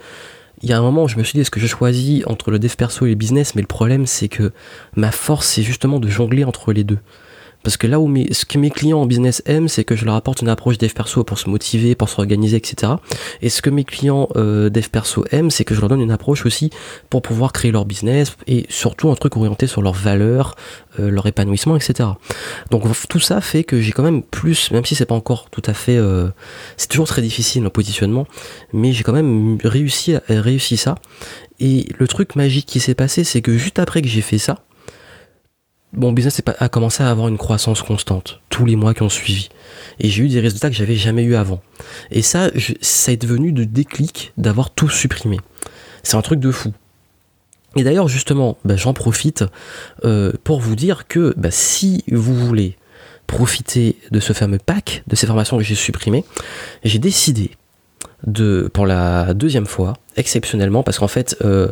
il 0.63 0.71
y 0.71 0.73
a 0.73 0.79
un 0.79 0.83
moment 0.83 1.05
où 1.05 1.09
je 1.09 1.17
me 1.17 1.25
suis 1.25 1.33
dit 1.33 1.41
est-ce 1.41 1.51
que 1.51 1.59
je 1.59 1.67
choisis 1.67 2.23
entre 2.27 2.53
le 2.53 2.59
dev 2.61 2.73
perso 2.77 3.05
et 3.07 3.09
le 3.09 3.15
business, 3.17 3.57
mais 3.57 3.63
le 3.63 3.67
problème 3.67 4.07
c'est 4.07 4.29
que 4.29 4.53
ma 4.95 5.11
force 5.11 5.49
c'est 5.49 5.63
justement 5.63 5.99
de 5.99 6.09
jongler 6.09 6.45
entre 6.45 6.73
les 6.73 6.85
deux. 6.85 6.99
Parce 7.63 7.77
que 7.77 7.87
là 7.87 8.01
où 8.01 8.07
mes, 8.07 8.33
ce 8.33 8.45
que 8.45 8.59
mes 8.59 8.71
clients 8.71 9.01
en 9.01 9.07
business 9.07 9.43
aiment, 9.47 9.69
c'est 9.69 9.85
que 9.85 9.97
je 9.97 10.05
leur 10.05 10.15
apporte 10.15 10.43
une 10.43 10.49
approche 10.49 10.79
dev 10.79 10.93
perso 10.93 11.25
pour 11.25 11.39
se 11.39 11.49
motiver, 11.49 11.95
pour 11.95 12.09
s'organiser, 12.09 12.57
etc. 12.57 12.93
Et 13.41 13.49
ce 13.49 13.63
que 13.63 13.71
mes 13.71 13.85
clients 13.85 14.29
euh, 14.37 14.71
dev 14.71 14.89
perso 14.89 15.25
aiment, 15.31 15.51
c'est 15.51 15.65
que 15.65 15.75
je 15.75 15.81
leur 15.81 15.89
donne 15.89 16.01
une 16.01 16.11
approche 16.11 16.45
aussi 16.47 16.71
pour 17.11 17.23
pouvoir 17.23 17.53
créer 17.53 17.73
leur 17.73 17.85
business 17.85 18.37
et 18.47 18.67
surtout 18.69 19.11
un 19.11 19.15
truc 19.15 19.37
orienté 19.37 19.67
sur 19.67 19.83
leurs 19.83 19.95
valeurs, 19.95 20.57
euh, 20.99 21.11
leur 21.11 21.27
épanouissement, 21.27 21.77
etc. 21.77 22.09
Donc 22.71 22.85
tout 23.09 23.21
ça 23.21 23.41
fait 23.41 23.65
que 23.65 23.81
j'ai 23.81 23.93
quand 23.93 24.03
même 24.03 24.23
plus, 24.23 24.71
même 24.71 24.85
si 24.85 24.95
c'est 24.95 25.07
pas 25.07 25.15
encore 25.15 25.49
tout 25.51 25.63
à 25.67 25.75
fait, 25.75 25.97
euh, 25.97 26.29
c'est 26.77 26.89
toujours 26.89 27.07
très 27.07 27.23
difficile 27.23 27.63
le 27.63 27.71
positionnement, 27.71 28.27
mais 28.73 28.93
j'ai 28.93 29.05
quand 29.05 29.13
même 29.13 29.59
réussi, 29.63 30.17
réussi 30.29 30.77
ça. 30.77 30.97
Et 31.61 31.87
le 31.99 32.09
truc 32.09 32.35
magique 32.35 32.67
qui 32.67 32.81
s'est 32.81 32.95
passé, 32.95 33.25
c'est 33.25 33.41
que 33.41 33.57
juste 33.57 33.79
après 33.79 34.03
que 34.03 34.09
j'ai 34.09 34.21
fait 34.21 34.39
ça, 34.39 34.59
mon 35.93 36.13
business 36.13 36.41
a 36.59 36.69
commencé 36.69 37.03
à 37.03 37.11
avoir 37.11 37.29
une 37.29 37.39
croissance 37.39 37.83
constante 37.83 38.41
tous 38.49 38.65
les 38.65 38.77
mois 38.77 38.95
qui 38.95 39.03
ont 39.03 39.09
suivi. 39.09 39.51
Et 40.01 40.09
j'ai 40.09 40.25
eu 40.25 40.29
des 40.29 40.41
résultats 40.41 40.71
que 40.71 40.77
j'avais 40.77 40.97
jamais 40.97 41.23
eu 41.23 41.35
avant. 41.35 41.61
Et 42.11 42.23
ça, 42.23 42.51
ça 42.81 43.13
est 43.13 43.21
devenu 43.21 43.53
de 43.53 43.65
déclic 43.65 44.33
d'avoir 44.39 44.71
tout 44.71 44.89
supprimé. 44.89 45.39
C'est 46.03 46.17
un 46.17 46.23
truc 46.23 46.41
de 46.41 46.51
fou. 46.51 46.73
Et 47.77 47.85
d'ailleurs, 47.85 48.09
justement, 48.09 48.59
bah, 48.65 48.77
j'en 48.77 48.95
profite 48.95 49.45
euh, 50.05 50.33
pour 50.45 50.61
vous 50.61 50.77
dire 50.77 51.07
que 51.09 51.35
bah, 51.37 51.51
si 51.51 52.05
vous 52.11 52.35
voulez 52.35 52.77
profiter 53.27 53.97
de 54.11 54.21
ce 54.21 54.33
fameux 54.33 54.59
pack, 54.59 55.05
de 55.07 55.17
ces 55.17 55.27
formations 55.27 55.57
que 55.57 55.63
j'ai 55.63 55.75
supprimées, 55.75 56.25
j'ai 56.85 56.99
décidé 56.99 57.53
pour 58.73 58.87
la 58.87 59.35
deuxième 59.35 59.67
fois, 59.67 59.95
exceptionnellement, 60.17 60.83
parce 60.83 60.99
qu'en 60.99 61.09
fait, 61.09 61.37
euh, 61.45 61.69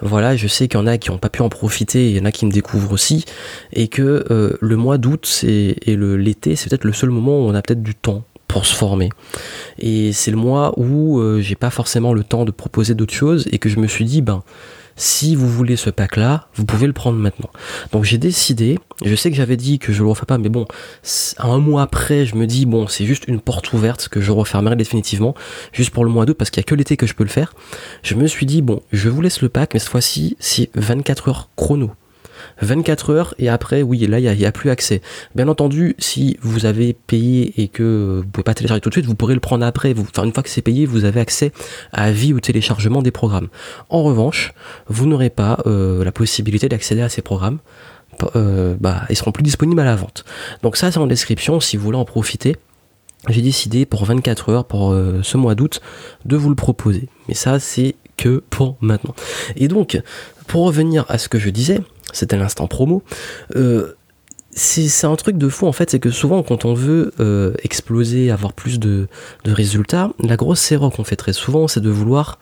voilà, 0.00 0.36
je 0.36 0.46
sais 0.46 0.68
qu'il 0.68 0.78
y 0.78 0.82
en 0.82 0.86
a 0.86 0.98
qui 0.98 1.10
n'ont 1.10 1.18
pas 1.18 1.28
pu 1.28 1.42
en 1.42 1.48
profiter, 1.48 2.10
il 2.10 2.16
y 2.16 2.20
en 2.20 2.24
a 2.24 2.32
qui 2.32 2.46
me 2.46 2.52
découvrent 2.52 2.92
aussi, 2.92 3.24
et 3.72 3.88
que 3.88 4.24
euh, 4.30 4.56
le 4.60 4.76
mois 4.76 4.98
d'août 4.98 5.44
et 5.44 5.76
l'été, 5.86 6.56
c'est 6.56 6.68
peut-être 6.68 6.84
le 6.84 6.92
seul 6.92 7.10
moment 7.10 7.38
où 7.38 7.48
on 7.48 7.54
a 7.54 7.62
peut-être 7.62 7.82
du 7.82 7.94
temps 7.94 8.24
pour 8.48 8.64
se 8.64 8.74
former. 8.74 9.10
Et 9.78 10.12
c'est 10.12 10.30
le 10.30 10.36
mois 10.36 10.72
où 10.78 11.20
euh, 11.20 11.40
j'ai 11.40 11.54
pas 11.54 11.70
forcément 11.70 12.14
le 12.14 12.24
temps 12.24 12.44
de 12.44 12.50
proposer 12.50 12.94
d'autres 12.94 13.14
choses 13.14 13.46
et 13.52 13.58
que 13.58 13.68
je 13.68 13.78
me 13.78 13.86
suis 13.86 14.06
dit, 14.06 14.22
ben, 14.22 14.42
si 14.98 15.34
vous 15.36 15.48
voulez 15.48 15.76
ce 15.76 15.90
pack 15.90 16.16
là, 16.16 16.48
vous 16.54 16.66
pouvez 16.66 16.86
le 16.86 16.92
prendre 16.92 17.16
maintenant. 17.18 17.48
Donc 17.92 18.04
j'ai 18.04 18.18
décidé, 18.18 18.78
je 19.04 19.14
sais 19.14 19.30
que 19.30 19.36
j'avais 19.36 19.56
dit 19.56 19.78
que 19.78 19.92
je 19.92 20.02
le 20.02 20.08
refais 20.08 20.26
pas, 20.26 20.38
mais 20.38 20.48
bon, 20.48 20.66
un 21.38 21.58
mois 21.58 21.82
après, 21.82 22.26
je 22.26 22.34
me 22.34 22.46
dis, 22.46 22.66
bon, 22.66 22.88
c'est 22.88 23.06
juste 23.06 23.26
une 23.28 23.40
porte 23.40 23.72
ouverte 23.72 24.08
que 24.08 24.20
je 24.20 24.32
refermerai 24.32 24.76
définitivement, 24.76 25.34
juste 25.72 25.90
pour 25.90 26.04
le 26.04 26.10
mois 26.10 26.26
d'août, 26.26 26.36
parce 26.36 26.50
qu'il 26.50 26.60
y 26.60 26.64
a 26.64 26.68
que 26.68 26.74
l'été 26.74 26.96
que 26.96 27.06
je 27.06 27.14
peux 27.14 27.24
le 27.24 27.30
faire. 27.30 27.54
Je 28.02 28.16
me 28.16 28.26
suis 28.26 28.44
dit, 28.44 28.60
bon, 28.60 28.82
je 28.92 29.08
vous 29.08 29.22
laisse 29.22 29.40
le 29.40 29.48
pack, 29.48 29.72
mais 29.72 29.80
cette 29.80 29.88
fois-ci, 29.88 30.36
c'est 30.40 30.68
24 30.74 31.28
heures 31.28 31.50
chrono. 31.56 31.92
24 32.60 33.10
heures 33.10 33.34
et 33.38 33.48
après, 33.48 33.82
oui, 33.82 33.98
là, 34.06 34.18
il 34.18 34.36
n'y 34.36 34.46
a, 34.46 34.52
plus 34.52 34.70
accès. 34.70 35.02
Bien 35.34 35.48
entendu, 35.48 35.94
si 35.98 36.36
vous 36.42 36.66
avez 36.66 36.92
payé 36.92 37.54
et 37.60 37.68
que 37.68 38.20
vous 38.22 38.28
pouvez 38.28 38.44
pas 38.44 38.54
télécharger 38.54 38.80
tout 38.80 38.88
de 38.88 38.94
suite, 38.94 39.06
vous 39.06 39.14
pourrez 39.14 39.34
le 39.34 39.40
prendre 39.40 39.64
après. 39.64 39.94
Enfin, 39.98 40.24
une 40.24 40.32
fois 40.32 40.42
que 40.42 40.48
c'est 40.48 40.62
payé, 40.62 40.86
vous 40.86 41.04
avez 41.04 41.20
accès 41.20 41.52
à 41.92 42.10
vie 42.10 42.32
au 42.32 42.40
téléchargement 42.40 43.02
des 43.02 43.10
programmes. 43.10 43.48
En 43.88 44.02
revanche, 44.02 44.52
vous 44.88 45.06
n'aurez 45.06 45.30
pas 45.30 45.58
euh, 45.66 46.04
la 46.04 46.12
possibilité 46.12 46.68
d'accéder 46.68 47.02
à 47.02 47.08
ces 47.08 47.22
programmes. 47.22 47.58
Euh, 48.34 48.74
bah, 48.80 49.02
ils 49.10 49.16
seront 49.16 49.32
plus 49.32 49.44
disponibles 49.44 49.80
à 49.80 49.84
la 49.84 49.96
vente. 49.96 50.24
Donc 50.62 50.76
ça, 50.76 50.90
c'est 50.90 50.98
en 50.98 51.06
description 51.06 51.60
si 51.60 51.76
vous 51.76 51.84
voulez 51.84 51.98
en 51.98 52.04
profiter 52.04 52.56
j'ai 53.28 53.42
décidé 53.42 53.84
pour 53.84 54.04
24 54.04 54.48
heures 54.50 54.64
pour 54.64 54.92
euh, 54.92 55.20
ce 55.22 55.36
mois 55.36 55.54
d'août 55.54 55.80
de 56.24 56.36
vous 56.36 56.48
le 56.48 56.54
proposer. 56.54 57.08
Mais 57.26 57.34
ça 57.34 57.58
c'est 57.58 57.96
que 58.16 58.42
pour 58.50 58.76
maintenant. 58.80 59.14
Et 59.56 59.68
donc, 59.68 60.00
pour 60.46 60.66
revenir 60.66 61.04
à 61.08 61.18
ce 61.18 61.28
que 61.28 61.38
je 61.38 61.50
disais, 61.50 61.80
c'était 62.12 62.36
l'instant 62.36 62.66
promo. 62.66 63.02
Euh, 63.56 63.94
c'est 64.50 65.06
un 65.06 65.14
truc 65.14 65.38
de 65.38 65.48
fou 65.48 65.66
en 65.66 65.72
fait, 65.72 65.90
c'est 65.90 66.00
que 66.00 66.10
souvent 66.10 66.42
quand 66.42 66.64
on 66.64 66.74
veut 66.74 67.12
euh, 67.20 67.52
exploser, 67.62 68.30
avoir 68.30 68.52
plus 68.52 68.80
de, 68.80 69.06
résultats, 69.44 70.10
la 70.22 70.36
grosse 70.36 70.72
erreur 70.72 70.90
qu'on 70.90 71.04
fait 71.04 71.16
très 71.16 71.32
souvent, 71.32 71.68
c'est 71.68 71.80
de 71.80 71.90
vouloir 71.90 72.40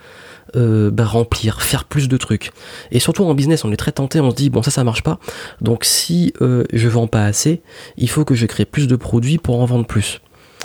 euh, 0.55 0.91
bah, 0.91 1.05
remplir, 1.05 1.61
faire 1.61 1.85
plus 1.85 2.09
de 2.09 2.17
trucs. 2.17 2.53
Et 2.91 3.01
surtout 3.01 3.25
en 3.25 3.35
business, 3.35 3.67
on 3.67 3.73
est 3.73 3.77
très 3.77 3.93
tenté, 3.93 4.21
on 4.21 4.31
se 4.31 4.37
dit 4.37 4.49
bon 4.49 4.63
ça 4.63 4.71
ça 4.71 4.83
marche 4.83 5.03
pas, 5.03 5.19
donc 5.61 5.85
si 5.85 6.33
je 6.41 6.89
vends 6.89 7.09
pas 7.09 7.27
assez, 7.27 7.61
il 7.99 8.09
faut 8.09 8.25
que 8.25 8.35
je 8.35 8.47
crée 8.47 8.65
plus 8.65 8.87
de 8.87 8.97
produits 8.97 9.37
pour 9.37 9.61
en 9.61 9.67
vendre 9.67 9.87
plus. 9.87 10.23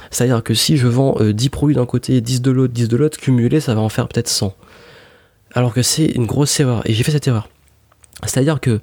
C'est-à-dire 0.09 0.43
que 0.43 0.53
si 0.53 0.77
je 0.77 0.87
vends 0.87 1.17
10 1.19 1.49
produits 1.49 1.75
d'un 1.75 1.85
côté, 1.85 2.21
10 2.21 2.41
de 2.41 2.51
l'autre, 2.51 2.73
10 2.73 2.87
de 2.87 2.97
l'autre, 2.97 3.17
cumulé, 3.17 3.59
ça 3.59 3.75
va 3.75 3.81
en 3.81 3.89
faire 3.89 4.07
peut-être 4.07 4.29
100. 4.29 4.55
Alors 5.53 5.73
que 5.73 5.81
c'est 5.81 6.05
une 6.05 6.25
grosse 6.25 6.57
erreur, 6.61 6.81
et 6.85 6.93
j'ai 6.93 7.03
fait 7.03 7.11
cette 7.11 7.27
erreur. 7.27 7.49
C'est-à-dire 8.25 8.59
que 8.59 8.79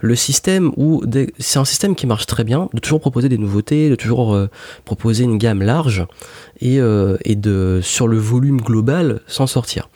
le 0.00 0.14
système 0.14 0.72
où 0.76 1.02
c'est 1.38 1.58
un 1.58 1.64
système 1.64 1.94
qui 1.94 2.06
marche 2.06 2.26
très 2.26 2.44
bien, 2.44 2.68
de 2.72 2.80
toujours 2.80 3.00
proposer 3.00 3.28
des 3.28 3.38
nouveautés, 3.38 3.90
de 3.90 3.94
toujours 3.94 4.34
euh, 4.34 4.48
proposer 4.84 5.24
une 5.24 5.38
gamme 5.38 5.62
large 5.62 6.06
et, 6.60 6.80
euh, 6.80 7.16
et, 7.24 7.36
de 7.36 7.80
sur 7.82 8.08
le 8.08 8.16
volume 8.16 8.60
global 8.60 9.20
s'en 9.26 9.46
sortir. 9.46 9.88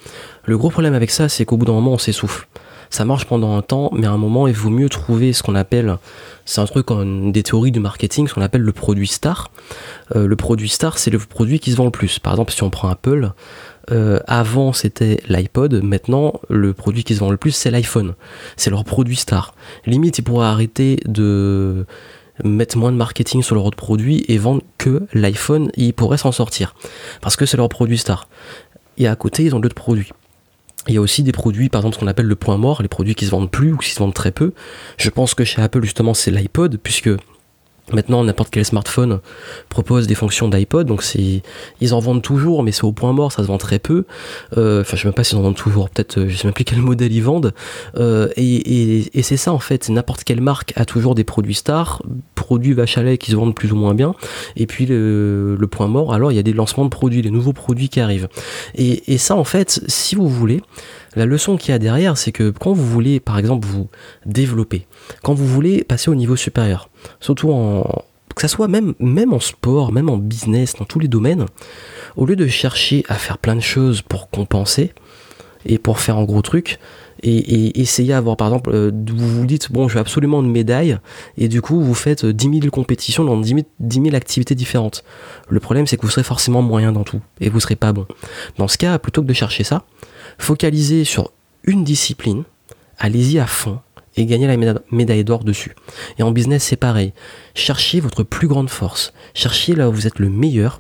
Le 0.44 0.58
gros 0.58 0.70
problème 0.70 0.94
avec 0.94 1.10
ça, 1.10 1.28
c'est 1.28 1.44
qu'au 1.44 1.56
bout 1.56 1.64
d'un 1.64 1.72
moment, 1.72 1.92
on 1.92 1.98
s'essouffle. 1.98 2.46
Ça 2.90 3.04
marche 3.04 3.24
pendant 3.24 3.56
un 3.56 3.62
temps, 3.62 3.90
mais 3.92 4.06
à 4.06 4.12
un 4.12 4.18
moment, 4.18 4.46
il 4.46 4.54
vaut 4.54 4.70
mieux 4.70 4.88
trouver 4.88 5.32
ce 5.32 5.42
qu'on 5.42 5.54
appelle, 5.54 5.96
c'est 6.44 6.60
un 6.60 6.66
truc 6.66 6.86
des 7.32 7.42
théories 7.42 7.72
du 7.72 7.80
marketing, 7.80 8.28
ce 8.28 8.34
qu'on 8.34 8.42
appelle 8.42 8.60
le 8.60 8.72
produit 8.72 9.08
star. 9.08 9.50
Euh, 10.14 10.26
le 10.26 10.36
produit 10.36 10.68
star, 10.68 10.98
c'est 10.98 11.10
le 11.10 11.18
produit 11.18 11.58
qui 11.58 11.72
se 11.72 11.76
vend 11.76 11.86
le 11.86 11.90
plus. 11.90 12.18
Par 12.18 12.34
exemple, 12.34 12.52
si 12.52 12.62
on 12.62 12.70
prend 12.70 12.88
Apple, 12.88 13.32
euh, 13.90 14.18
avant 14.26 14.72
c'était 14.72 15.20
l'iPod, 15.28 15.82
maintenant 15.82 16.40
le 16.48 16.72
produit 16.72 17.04
qui 17.04 17.14
se 17.14 17.20
vend 17.20 17.30
le 17.30 17.36
plus 17.36 17.52
c'est 17.52 17.70
l'iPhone. 17.70 18.14
C'est 18.56 18.70
leur 18.70 18.84
produit 18.84 19.16
star. 19.16 19.54
Limite 19.86 20.18
ils 20.18 20.22
pourraient 20.22 20.46
arrêter 20.46 21.00
de 21.06 21.86
mettre 22.42 22.76
moins 22.76 22.92
de 22.92 22.96
marketing 22.96 23.42
sur 23.42 23.54
leur 23.54 23.64
autre 23.64 23.76
produit 23.76 24.24
et 24.28 24.38
vendre 24.38 24.62
que 24.78 25.06
l'iPhone, 25.12 25.70
ils 25.76 25.94
pourraient 25.94 26.18
s'en 26.18 26.32
sortir. 26.32 26.74
Parce 27.20 27.36
que 27.36 27.46
c'est 27.46 27.56
leur 27.56 27.68
produit 27.68 27.98
star. 27.98 28.28
Et 28.98 29.06
à 29.06 29.16
côté 29.16 29.44
ils 29.44 29.54
ont 29.54 29.60
d'autres 29.60 29.74
produits. 29.74 30.10
Il 30.86 30.94
y 30.94 30.98
a 30.98 31.00
aussi 31.00 31.22
des 31.22 31.32
produits, 31.32 31.70
par 31.70 31.80
exemple, 31.80 31.94
ce 31.94 32.00
qu'on 32.00 32.06
appelle 32.08 32.26
le 32.26 32.36
point 32.36 32.58
mort, 32.58 32.82
les 32.82 32.88
produits 32.88 33.14
qui 33.14 33.24
se 33.24 33.30
vendent 33.30 33.50
plus 33.50 33.72
ou 33.72 33.78
qui 33.78 33.90
se 33.90 33.98
vendent 33.98 34.12
très 34.12 34.32
peu. 34.32 34.52
Je 34.98 35.08
pense 35.08 35.32
que 35.34 35.42
chez 35.42 35.62
Apple, 35.62 35.82
justement, 35.82 36.12
c'est 36.12 36.30
l'iPod, 36.30 36.78
puisque 36.82 37.08
Maintenant, 37.92 38.24
n'importe 38.24 38.48
quel 38.50 38.64
smartphone 38.64 39.20
propose 39.68 40.06
des 40.06 40.14
fonctions 40.14 40.48
d'iPod, 40.48 40.86
donc 40.86 41.04
ils 41.80 41.94
en 41.94 41.98
vendent 41.98 42.22
toujours, 42.22 42.62
mais 42.62 42.72
c'est 42.72 42.84
au 42.84 42.92
point 42.92 43.12
mort, 43.12 43.30
ça 43.30 43.42
se 43.42 43.48
vend 43.48 43.58
très 43.58 43.78
peu. 43.78 44.04
Euh, 44.56 44.80
enfin, 44.80 44.96
je 44.96 45.02
sais 45.02 45.08
même 45.08 45.14
pas 45.14 45.22
s'ils 45.22 45.36
en 45.36 45.42
vendent 45.42 45.54
toujours, 45.54 45.90
peut-être, 45.90 46.18
euh, 46.18 46.28
je 46.28 46.36
sais 46.36 46.46
même 46.46 46.54
plus 46.54 46.64
quel 46.64 46.78
modèle 46.80 47.12
ils 47.12 47.22
vendent. 47.22 47.52
Euh, 47.96 48.28
et, 48.36 49.10
c'est 49.22 49.36
ça 49.36 49.52
en 49.52 49.58
fait, 49.58 49.88
n'importe 49.90 50.24
quelle 50.24 50.40
marque 50.40 50.72
a 50.76 50.84
toujours 50.84 51.14
des 51.14 51.24
produits 51.24 51.54
stars, 51.54 52.02
produits 52.34 52.72
vache 52.72 52.96
à 52.98 53.02
lait 53.02 53.18
qui 53.18 53.30
se 53.30 53.36
vendent 53.36 53.54
plus 53.54 53.72
ou 53.72 53.76
moins 53.76 53.94
bien. 53.94 54.14
Et 54.56 54.66
puis 54.66 54.86
le, 54.86 55.58
point 55.70 55.86
mort, 55.86 56.14
alors 56.14 56.32
il 56.32 56.36
y 56.36 56.38
a 56.38 56.42
des 56.42 56.52
lancements 56.52 56.84
de 56.84 56.90
produits, 56.90 57.20
des 57.20 57.30
nouveaux 57.30 57.52
produits 57.52 57.88
qui 57.88 58.00
arrivent. 58.00 58.28
Et, 58.74 59.12
et 59.12 59.18
ça 59.18 59.34
en 59.34 59.44
fait, 59.44 59.82
si 59.88 60.14
vous 60.14 60.28
voulez, 60.28 60.60
la 61.16 61.26
leçon 61.26 61.56
qu'il 61.56 61.72
y 61.72 61.74
a 61.74 61.78
derrière, 61.78 62.16
c'est 62.16 62.32
que 62.32 62.50
quand 62.50 62.72
vous 62.72 62.86
voulez, 62.86 63.20
par 63.20 63.38
exemple, 63.38 63.66
vous 63.66 63.88
développer, 64.26 64.86
quand 65.22 65.34
vous 65.34 65.46
voulez 65.46 65.84
passer 65.84 66.10
au 66.10 66.14
niveau 66.14 66.36
supérieur, 66.36 66.88
surtout 67.20 67.52
en 67.52 68.04
que 68.34 68.42
ça 68.42 68.48
soit 68.48 68.68
même, 68.68 68.94
même 68.98 69.32
en 69.32 69.40
sport, 69.40 69.92
même 69.92 70.10
en 70.10 70.16
business, 70.16 70.74
dans 70.74 70.84
tous 70.84 70.98
les 70.98 71.08
domaines, 71.08 71.46
au 72.16 72.26
lieu 72.26 72.36
de 72.36 72.46
chercher 72.46 73.04
à 73.08 73.14
faire 73.14 73.38
plein 73.38 73.54
de 73.54 73.60
choses 73.60 74.02
pour 74.02 74.28
compenser 74.28 74.92
et 75.66 75.78
pour 75.78 76.00
faire 76.00 76.18
un 76.18 76.24
gros 76.24 76.42
truc, 76.42 76.78
et, 77.24 77.80
essayer 77.80 78.10
d'avoir 78.10 78.36
par 78.36 78.48
exemple, 78.48 78.70
euh, 78.72 78.90
vous 78.92 79.40
vous 79.40 79.46
dites, 79.46 79.72
bon, 79.72 79.88
je 79.88 79.94
veux 79.94 80.00
absolument 80.00 80.42
une 80.42 80.50
médaille, 80.50 80.98
et 81.38 81.48
du 81.48 81.62
coup, 81.62 81.80
vous 81.80 81.94
faites 81.94 82.24
10 82.26 82.60
000 82.60 82.70
compétitions 82.70 83.24
dans 83.24 83.38
10 83.38 83.64
000, 83.80 84.14
activités 84.14 84.54
différentes. 84.54 85.04
Le 85.48 85.60
problème, 85.60 85.86
c'est 85.86 85.96
que 85.96 86.02
vous 86.02 86.10
serez 86.10 86.24
forcément 86.24 86.62
moyen 86.62 86.92
dans 86.92 87.04
tout, 87.04 87.20
et 87.40 87.48
vous 87.48 87.60
serez 87.60 87.76
pas 87.76 87.92
bon. 87.92 88.06
Dans 88.58 88.68
ce 88.68 88.78
cas, 88.78 88.98
plutôt 88.98 89.22
que 89.22 89.26
de 89.26 89.32
chercher 89.32 89.64
ça, 89.64 89.84
focalisez 90.38 91.04
sur 91.04 91.30
une 91.64 91.82
discipline, 91.82 92.44
allez-y 92.98 93.38
à 93.38 93.46
fond 93.46 93.80
et 94.16 94.26
gagnez 94.26 94.46
la 94.46 94.56
médaille 94.90 95.24
d'or 95.24 95.44
dessus. 95.44 95.74
Et 96.18 96.22
en 96.22 96.30
business, 96.30 96.62
c'est 96.62 96.76
pareil. 96.76 97.12
Cherchez 97.54 98.00
votre 98.00 98.22
plus 98.22 98.46
grande 98.46 98.70
force. 98.70 99.12
Cherchez 99.34 99.74
là 99.74 99.88
où 99.88 99.92
vous 99.92 100.06
êtes 100.06 100.18
le 100.18 100.28
meilleur. 100.28 100.78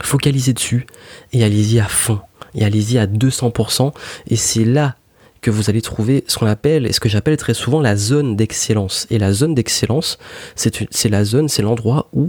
Focalisez 0.00 0.52
dessus 0.52 0.86
et 1.32 1.42
allez-y 1.42 1.80
à 1.80 1.88
fond. 1.88 2.20
Et 2.54 2.64
allez-y 2.64 2.98
à 2.98 3.06
200%. 3.06 3.92
Et 4.28 4.36
c'est 4.36 4.64
là 4.64 4.94
que 5.42 5.50
vous 5.50 5.68
allez 5.68 5.82
trouver 5.82 6.24
ce 6.28 6.38
qu'on 6.38 6.46
appelle, 6.46 6.86
et 6.86 6.92
ce 6.92 7.00
que 7.00 7.08
j'appelle 7.08 7.36
très 7.36 7.52
souvent 7.52 7.80
la 7.80 7.96
zone 7.96 8.36
d'excellence. 8.36 9.06
Et 9.10 9.18
la 9.18 9.32
zone 9.32 9.54
d'excellence, 9.54 10.18
c'est 10.54 11.08
la 11.10 11.24
zone, 11.24 11.48
c'est 11.48 11.62
l'endroit 11.62 12.08
où 12.12 12.28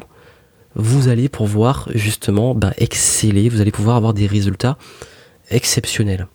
vous 0.75 1.08
allez 1.08 1.29
pouvoir 1.29 1.88
justement 1.93 2.55
ben, 2.55 2.74
exceller, 2.77 3.48
vous 3.50 3.62
allez 3.62 3.72
pouvoir 3.72 3.96
avoir 3.96 4.13
des 4.13 4.27
résultats 4.27 4.77
exceptionnel. 5.51 6.27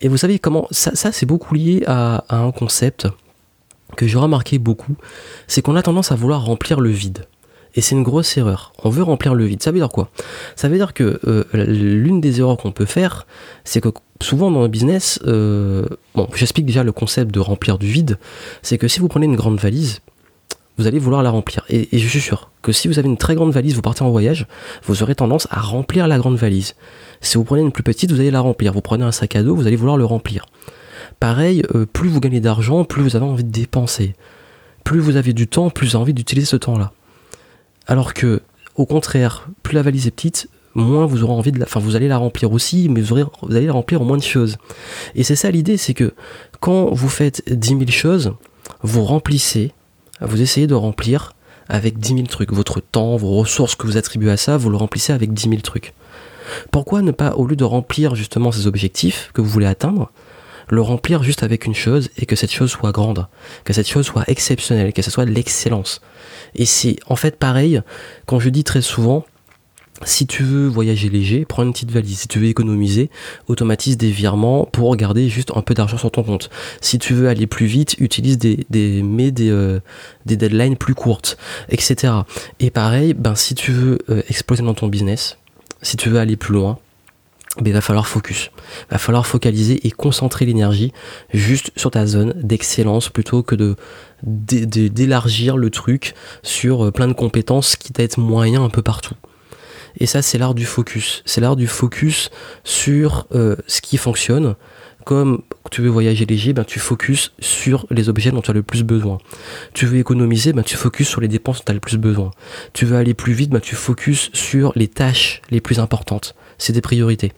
Et 0.00 0.08
vous 0.08 0.16
savez 0.16 0.38
comment 0.38 0.68
ça, 0.70 1.12
c'est 1.12 1.26
beaucoup 1.26 1.54
lié 1.54 1.82
à, 1.86 2.24
un 2.28 2.52
concept 2.52 3.08
que 3.96 4.06
j'ai 4.06 4.18
remarqué 4.18 4.58
beaucoup, 4.58 4.94
c'est 5.48 5.60
qu'on 5.60 5.76
a 5.76 5.82
tendance 5.82 6.12
à 6.12 6.14
vouloir 6.14 6.44
remplir 6.44 6.80
le 6.80 6.90
vide. 6.90 7.26
Et 7.74 7.80
c'est 7.80 7.94
une 7.94 8.02
grosse 8.02 8.36
erreur. 8.36 8.72
On 8.82 8.90
veut 8.90 9.02
remplir 9.02 9.34
le 9.34 9.44
vide. 9.44 9.62
Ça 9.62 9.70
veut 9.70 9.78
dire 9.78 9.88
quoi? 9.88 10.10
Ça 10.56 10.68
veut 10.68 10.76
dire 10.76 10.92
que 10.92 11.20
euh, 11.26 11.44
l'une 11.54 12.20
des 12.20 12.40
erreurs 12.40 12.58
qu'on 12.58 12.72
peut 12.72 12.84
faire, 12.84 13.26
c'est 13.64 13.80
que 13.80 13.88
souvent 14.20 14.50
dans 14.50 14.62
le 14.62 14.68
business, 14.68 15.18
euh, 15.26 15.86
bon, 16.14 16.28
j'explique 16.34 16.66
déjà 16.66 16.82
le 16.82 16.92
concept 16.92 17.32
de 17.32 17.40
remplir 17.40 17.78
du 17.78 17.86
vide, 17.86 18.18
c'est 18.62 18.78
que 18.78 18.88
si 18.88 19.00
vous 19.00 19.08
prenez 19.08 19.26
une 19.26 19.36
grande 19.36 19.58
valise, 19.58 20.00
vous 20.78 20.86
allez 20.86 20.98
vouloir 20.98 21.22
la 21.22 21.30
remplir. 21.30 21.64
Et, 21.68 21.88
je 21.92 22.08
suis 22.08 22.20
sûr 22.20 22.50
que 22.62 22.72
si 22.72 22.88
vous 22.88 22.98
avez 22.98 23.08
une 23.08 23.16
très 23.16 23.34
grande 23.34 23.52
valise, 23.52 23.74
vous 23.74 23.82
partez 23.82 24.02
en 24.02 24.10
voyage, 24.10 24.46
vous 24.84 25.02
aurez 25.02 25.14
tendance 25.14 25.46
à 25.50 25.60
remplir 25.60 26.08
la 26.08 26.18
grande 26.18 26.36
valise. 26.36 26.74
Si 27.20 27.36
vous 27.36 27.44
prenez 27.44 27.62
une 27.62 27.72
plus 27.72 27.82
petite, 27.82 28.10
vous 28.10 28.20
allez 28.20 28.30
la 28.30 28.40
remplir. 28.40 28.72
Vous 28.72 28.80
prenez 28.80 29.04
un 29.04 29.12
sac 29.12 29.36
à 29.36 29.42
dos, 29.42 29.54
vous 29.54 29.66
allez 29.66 29.76
vouloir 29.76 29.96
le 29.96 30.04
remplir. 30.04 30.46
Pareil, 31.20 31.62
euh, 31.74 31.86
plus 31.86 32.08
vous 32.08 32.20
gagnez 32.20 32.40
d'argent, 32.40 32.84
plus 32.84 33.02
vous 33.02 33.16
avez 33.16 33.24
envie 33.24 33.44
de 33.44 33.50
dépenser. 33.50 34.14
Plus 34.84 34.98
vous 34.98 35.16
avez 35.16 35.32
du 35.32 35.46
temps, 35.46 35.70
plus 35.70 35.88
vous 35.88 35.96
avez 35.96 36.02
envie 36.02 36.14
d'utiliser 36.14 36.46
ce 36.46 36.56
temps-là. 36.56 36.92
Alors 37.86 38.14
que, 38.14 38.42
au 38.76 38.86
contraire, 38.86 39.48
plus 39.62 39.74
la 39.74 39.82
valise 39.82 40.06
est 40.06 40.12
petite, 40.12 40.48
moins 40.74 41.06
vous 41.06 41.22
aurez 41.22 41.32
envie 41.32 41.52
de 41.52 41.58
la... 41.58 41.64
Enfin, 41.64 41.80
vous 41.80 41.96
allez 41.96 42.08
la 42.08 42.18
remplir 42.18 42.52
aussi, 42.52 42.88
mais 42.88 43.00
vous, 43.00 43.16
vous 43.42 43.56
allez 43.56 43.66
la 43.66 43.72
remplir 43.72 44.00
en 44.00 44.04
moins 44.04 44.16
de 44.16 44.22
choses. 44.22 44.56
Et 45.14 45.24
c'est 45.24 45.36
ça 45.36 45.50
l'idée, 45.50 45.76
c'est 45.76 45.94
que 45.94 46.14
quand 46.60 46.92
vous 46.92 47.08
faites 47.08 47.42
10 47.52 47.68
000 47.68 47.86
choses, 47.88 48.34
vous 48.82 49.04
remplissez, 49.04 49.72
vous 50.20 50.40
essayez 50.40 50.66
de 50.66 50.74
remplir 50.74 51.34
avec 51.68 51.98
10 51.98 52.14
000 52.14 52.26
trucs. 52.26 52.52
Votre 52.52 52.80
temps, 52.80 53.16
vos 53.16 53.36
ressources 53.36 53.74
que 53.74 53.86
vous 53.86 53.96
attribuez 53.96 54.30
à 54.30 54.36
ça, 54.36 54.56
vous 54.56 54.70
le 54.70 54.76
remplissez 54.76 55.12
avec 55.12 55.32
10 55.32 55.48
000 55.48 55.60
trucs. 55.60 55.94
Pourquoi 56.70 57.02
ne 57.02 57.12
pas, 57.12 57.34
au 57.34 57.46
lieu 57.46 57.56
de 57.56 57.64
remplir 57.64 58.14
justement 58.14 58.52
ces 58.52 58.66
objectifs 58.66 59.30
que 59.32 59.40
vous 59.40 59.48
voulez 59.48 59.66
atteindre, 59.66 60.10
le 60.68 60.80
remplir 60.80 61.22
juste 61.22 61.42
avec 61.42 61.66
une 61.66 61.74
chose 61.74 62.10
et 62.16 62.26
que 62.26 62.36
cette 62.36 62.52
chose 62.52 62.70
soit 62.70 62.92
grande, 62.92 63.26
que 63.64 63.72
cette 63.72 63.88
chose 63.88 64.06
soit 64.06 64.24
exceptionnelle, 64.28 64.92
que 64.92 65.02
ce 65.02 65.10
soit 65.10 65.24
de 65.24 65.30
l'excellence. 65.30 66.00
Et 66.54 66.66
c'est 66.66 66.96
en 67.06 67.16
fait 67.16 67.38
pareil 67.38 67.82
quand 68.26 68.40
je 68.40 68.48
dis 68.48 68.64
très 68.64 68.82
souvent, 68.82 69.24
si 70.04 70.26
tu 70.26 70.42
veux 70.42 70.66
voyager 70.66 71.08
léger, 71.08 71.44
prends 71.44 71.62
une 71.62 71.72
petite 71.72 71.90
valise. 71.90 72.20
Si 72.20 72.28
tu 72.28 72.40
veux 72.40 72.46
économiser, 72.46 73.10
automatise 73.46 73.96
des 73.96 74.10
virements 74.10 74.64
pour 74.64 74.94
garder 74.96 75.28
juste 75.28 75.52
un 75.54 75.62
peu 75.62 75.74
d'argent 75.74 75.96
sur 75.96 76.10
ton 76.10 76.22
compte. 76.22 76.50
Si 76.80 76.98
tu 76.98 77.14
veux 77.14 77.28
aller 77.28 77.46
plus 77.46 77.66
vite, 77.66 77.96
utilise 77.98 78.38
des, 78.38 78.66
des 78.70 79.02
mets 79.02 79.30
des, 79.30 79.50
euh, 79.50 79.80
des 80.26 80.36
deadlines 80.36 80.76
plus 80.76 80.94
courtes, 80.94 81.36
etc. 81.68 82.14
Et 82.58 82.70
pareil, 82.70 83.14
ben 83.14 83.34
si 83.34 83.54
tu 83.54 83.72
veux 83.72 83.98
euh, 84.08 84.22
exploser 84.28 84.62
dans 84.62 84.74
ton 84.74 84.88
business, 84.88 85.38
si 85.82 85.96
tu 85.96 86.08
veux 86.08 86.18
aller 86.18 86.36
plus 86.36 86.54
loin, 86.54 86.78
ben, 87.58 87.66
il 87.66 87.72
va 87.72 87.82
falloir 87.82 88.06
focus. 88.06 88.50
Il 88.88 88.92
va 88.92 88.98
falloir 88.98 89.26
focaliser 89.26 89.86
et 89.86 89.90
concentrer 89.90 90.46
l'énergie 90.46 90.92
juste 91.34 91.70
sur 91.76 91.90
ta 91.90 92.06
zone 92.06 92.32
d'excellence 92.36 93.10
plutôt 93.10 93.42
que 93.42 93.76
d'élargir 94.22 95.56
le 95.58 95.68
truc 95.68 96.14
sur 96.42 96.86
euh, 96.86 96.90
plein 96.90 97.08
de 97.08 97.12
compétences 97.12 97.76
qui 97.76 97.92
t'aident 97.92 98.18
moyen 98.18 98.64
un 98.64 98.70
peu 98.70 98.80
partout. 98.80 99.14
Et 99.98 100.06
ça, 100.06 100.22
c'est 100.22 100.38
l'art 100.38 100.54
du 100.54 100.64
focus. 100.64 101.22
C'est 101.26 101.42
l'art 101.42 101.56
du 101.56 101.66
focus 101.66 102.30
sur 102.64 103.26
euh, 103.34 103.56
ce 103.66 103.82
qui 103.82 103.98
fonctionne. 103.98 104.54
Comme 105.04 105.42
tu 105.70 105.82
veux 105.82 105.90
voyager 105.90 106.24
léger, 106.24 106.52
ben, 106.54 106.64
tu 106.64 106.78
focuses 106.78 107.32
sur 107.40 107.86
les 107.90 108.08
objets 108.08 108.30
dont 108.30 108.40
tu 108.40 108.50
as 108.50 108.54
le 108.54 108.62
plus 108.62 108.84
besoin. 108.84 109.18
Tu 109.74 109.84
veux 109.84 109.98
économiser, 109.98 110.54
ben, 110.54 110.62
tu 110.62 110.76
focuses 110.76 111.08
sur 111.08 111.20
les 111.20 111.28
dépenses 111.28 111.58
dont 111.58 111.64
tu 111.66 111.72
as 111.72 111.74
le 111.74 111.80
plus 111.80 111.98
besoin. 111.98 112.30
Tu 112.72 112.86
veux 112.86 112.96
aller 112.96 113.12
plus 113.12 113.34
vite, 113.34 113.50
ben, 113.50 113.60
tu 113.60 113.74
focuses 113.74 114.30
sur 114.32 114.72
les 114.74 114.88
tâches 114.88 115.42
les 115.50 115.60
plus 115.60 115.80
importantes 115.80 116.34
c'est 116.62 116.72
des 116.72 116.80
priorités. 116.80 117.32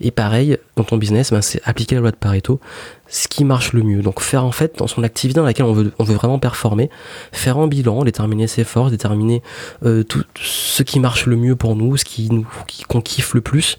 Et 0.00 0.10
pareil, 0.10 0.56
dans 0.76 0.84
ton 0.84 0.96
business, 0.96 1.30
ben, 1.30 1.42
c'est 1.42 1.60
appliquer 1.64 1.94
la 1.96 2.00
loi 2.00 2.10
de 2.10 2.16
Pareto, 2.16 2.58
ce 3.06 3.28
qui 3.28 3.44
marche 3.44 3.72
le 3.72 3.82
mieux. 3.82 4.02
Donc 4.02 4.20
faire 4.20 4.44
en 4.44 4.52
fait 4.52 4.78
dans 4.78 4.86
son 4.86 5.02
activité 5.02 5.38
dans 5.38 5.44
laquelle 5.44 5.66
on 5.66 5.72
veut, 5.74 5.92
vraiment 5.98 6.38
performer, 6.38 6.88
faire 7.32 7.58
un 7.58 7.66
bilan, 7.66 8.04
déterminer 8.04 8.46
ses 8.46 8.64
forces, 8.64 8.90
déterminer 8.90 9.42
euh, 9.84 10.02
tout 10.04 10.24
ce 10.40 10.82
qui 10.82 11.00
marche 11.00 11.26
le 11.26 11.36
mieux 11.36 11.54
pour 11.54 11.76
nous, 11.76 11.96
ce 11.96 12.04
qui 12.04 12.30
nous 12.30 12.46
qu'on 12.88 13.02
kiffe 13.02 13.34
le 13.34 13.42
plus, 13.42 13.78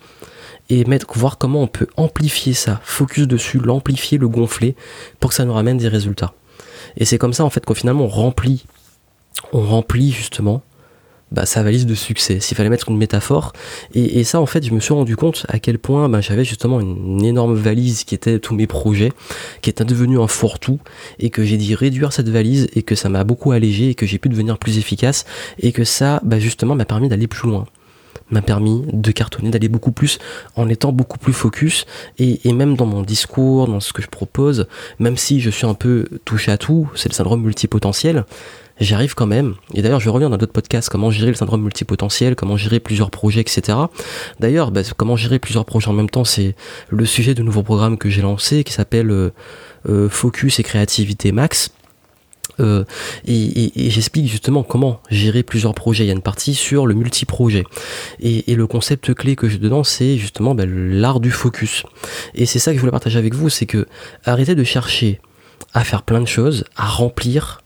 et 0.70 0.86
mettre, 0.86 1.08
voir 1.18 1.38
comment 1.38 1.64
on 1.64 1.68
peut 1.68 1.88
amplifier 1.98 2.54
ça, 2.54 2.80
focus 2.84 3.28
dessus, 3.28 3.60
l'amplifier, 3.60 4.18
le 4.18 4.30
gonfler, 4.30 4.76
pour 5.20 5.32
que 5.32 5.36
ça 5.36 5.46
nous 5.46 5.54
ramène 5.54 5.78
des 5.78 5.88
résultats. 5.88 6.34
Et 6.98 7.06
c'est 7.06 7.18
comme 7.18 7.34
ça 7.34 7.44
en 7.44 7.50
fait 7.50 7.66
qu'au 7.66 7.74
finalement 7.74 8.06
on 8.06 8.10
remplit, 8.10 8.66
on 9.52 9.62
remplit 9.62 10.12
justement 10.12 10.62
bah, 11.34 11.46
sa 11.46 11.64
valise 11.64 11.86
de 11.86 11.96
succès, 11.96 12.40
s'il 12.40 12.56
fallait 12.56 12.70
mettre 12.70 12.90
une 12.90 12.98
métaphore. 12.98 13.54
Et, 13.96 14.24
ça, 14.24 14.40
en 14.40 14.46
fait, 14.46 14.66
je 14.66 14.74
me 14.74 14.80
suis 14.80 14.94
rendu 14.94 15.16
compte 15.16 15.46
à 15.50 15.60
quel 15.60 15.80
point 15.80 16.08
bah, 16.08 16.22
j'avais 16.22 16.46
justement 16.46 16.80
une, 16.80 17.26
énorme 17.26 17.56
valise 17.56 18.04
qui 18.04 18.16
était 18.16 18.40
tous 18.40 18.54
mes 18.54 18.68
projets, 18.68 19.12
qui 19.62 19.70
était 19.70 19.86
devenu 19.86 20.20
un 20.20 20.28
fourre-tout, 20.28 20.80
et 21.20 21.30
que 21.30 21.44
j'ai 21.44 21.58
dit 21.58 21.74
réduire 21.76 22.14
cette 22.14 22.30
valise, 22.30 22.68
et 22.76 22.84
que 22.84 22.96
ça 22.96 23.10
m'a 23.10 23.24
beaucoup 23.24 23.52
allégé, 23.52 23.90
et 23.90 23.96
que 23.96 24.06
j'ai 24.06 24.20
pu 24.20 24.30
devenir 24.30 24.58
plus 24.58 24.78
efficace, 24.78 25.26
et 25.60 25.72
que 25.72 25.84
ça, 25.84 26.22
bah, 26.24 26.40
justement, 26.40 26.76
m'a 26.76 26.86
permis 26.86 27.10
d'aller 27.10 27.28
plus 27.28 27.50
loin 27.50 27.66
m'a 28.34 28.42
permis 28.42 28.84
de 28.92 29.12
cartonner, 29.12 29.50
d'aller 29.50 29.70
beaucoup 29.70 29.92
plus 29.92 30.20
en 30.56 30.68
étant 30.70 30.92
beaucoup 30.92 31.18
plus 31.18 31.34
focus 31.34 31.86
et, 32.20 32.52
même 32.52 32.76
dans 32.76 32.86
mon 32.86 33.02
discours, 33.02 33.68
dans 33.68 33.80
ce 33.80 33.94
que 33.94 34.02
je 34.02 34.10
propose, 34.10 34.68
même 35.00 35.18
si 35.18 35.40
je 35.40 35.50
suis 35.50 35.66
un 35.66 35.74
peu 35.74 36.08
touché 36.26 36.52
à 36.52 36.58
tout, 36.58 36.90
c'est 36.96 37.10
le 37.10 37.14
syndrome 37.16 37.42
multipotentiel, 37.42 38.26
j'y 38.80 38.94
arrive 38.94 39.16
quand 39.16 39.26
même. 39.26 39.56
Et 39.74 39.82
d'ailleurs, 39.82 40.00
je 40.00 40.10
reviens 40.10 40.30
dans 40.30 40.38
d'autres 40.38 40.54
podcasts, 40.54 40.90
comment 40.90 41.12
gérer 41.12 41.30
le 41.30 41.36
syndrome 41.36 41.62
multipotentiel, 41.62 42.36
comment 42.36 42.58
gérer 42.58 42.80
plusieurs 42.80 43.12
projets, 43.12 43.42
etc. 43.42 43.78
D'ailleurs, 44.40 44.72
bah, 44.72 44.82
comment 44.98 45.16
gérer 45.16 45.40
plusieurs 45.40 45.66
projets 45.66 45.90
en 45.90 45.94
même 45.94 46.10
temps, 46.10 46.26
c'est 46.26 46.56
le 46.90 47.06
sujet 47.06 47.34
de 47.34 47.44
nouveau 47.44 47.64
programme 47.64 47.98
que 47.98 48.10
j'ai 48.10 48.22
lancé 48.22 48.64
qui 48.64 48.74
s'appelle 48.74 49.12
euh, 49.12 49.32
euh, 49.90 50.10
Focus 50.10 50.60
et 50.60 50.64
Créativité 50.64 51.32
Max. 51.32 51.72
Euh, 52.60 52.84
et, 53.26 53.72
j'explique 53.90 54.28
justement 54.28 54.64
comment 54.64 55.02
gérer 55.10 55.44
plusieurs 55.44 55.74
projets. 55.74 56.04
Il 56.04 56.08
y 56.08 56.12
a 56.12 56.14
une 56.14 56.22
partie 56.22 56.56
sur 56.56 56.86
le 56.86 56.94
multi-projet. 56.94 57.64
Et, 58.20 58.56
le 58.56 58.68
concept 58.68 59.14
clé 59.14 59.36
que 59.36 59.50
j'ai 59.50 59.58
dedans, 59.58 59.84
c'est 59.84 60.18
justement 60.18 60.56
bah, 60.56 60.66
l'art 60.68 61.20
du 61.20 61.32
focus. 61.32 61.84
Et 62.36 62.46
c'est 62.46 62.60
ça 62.60 62.72
que 62.72 62.78
je 62.78 62.82
voulais 62.82 62.92
partager 62.92 63.20
avec 63.20 63.34
vous, 63.34 63.50
c'est 63.50 63.66
que 63.66 63.88
arrêtez 64.26 64.56
de 64.56 64.64
chercher 64.64 65.20
à 65.74 65.84
faire 65.84 66.04
plein 66.04 66.22
de 66.22 66.28
choses, 66.28 66.66
à 66.76 66.88
remplir 66.88 67.64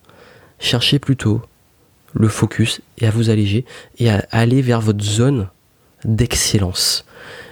cherchez 0.59 0.99
plutôt 0.99 1.41
le 2.13 2.27
focus 2.27 2.81
et 2.97 3.07
à 3.07 3.11
vous 3.11 3.29
alléger 3.29 3.65
et 3.99 4.09
à 4.09 4.25
aller 4.31 4.61
vers 4.61 4.81
votre 4.81 5.03
zone 5.03 5.49
d'excellence. 6.03 7.05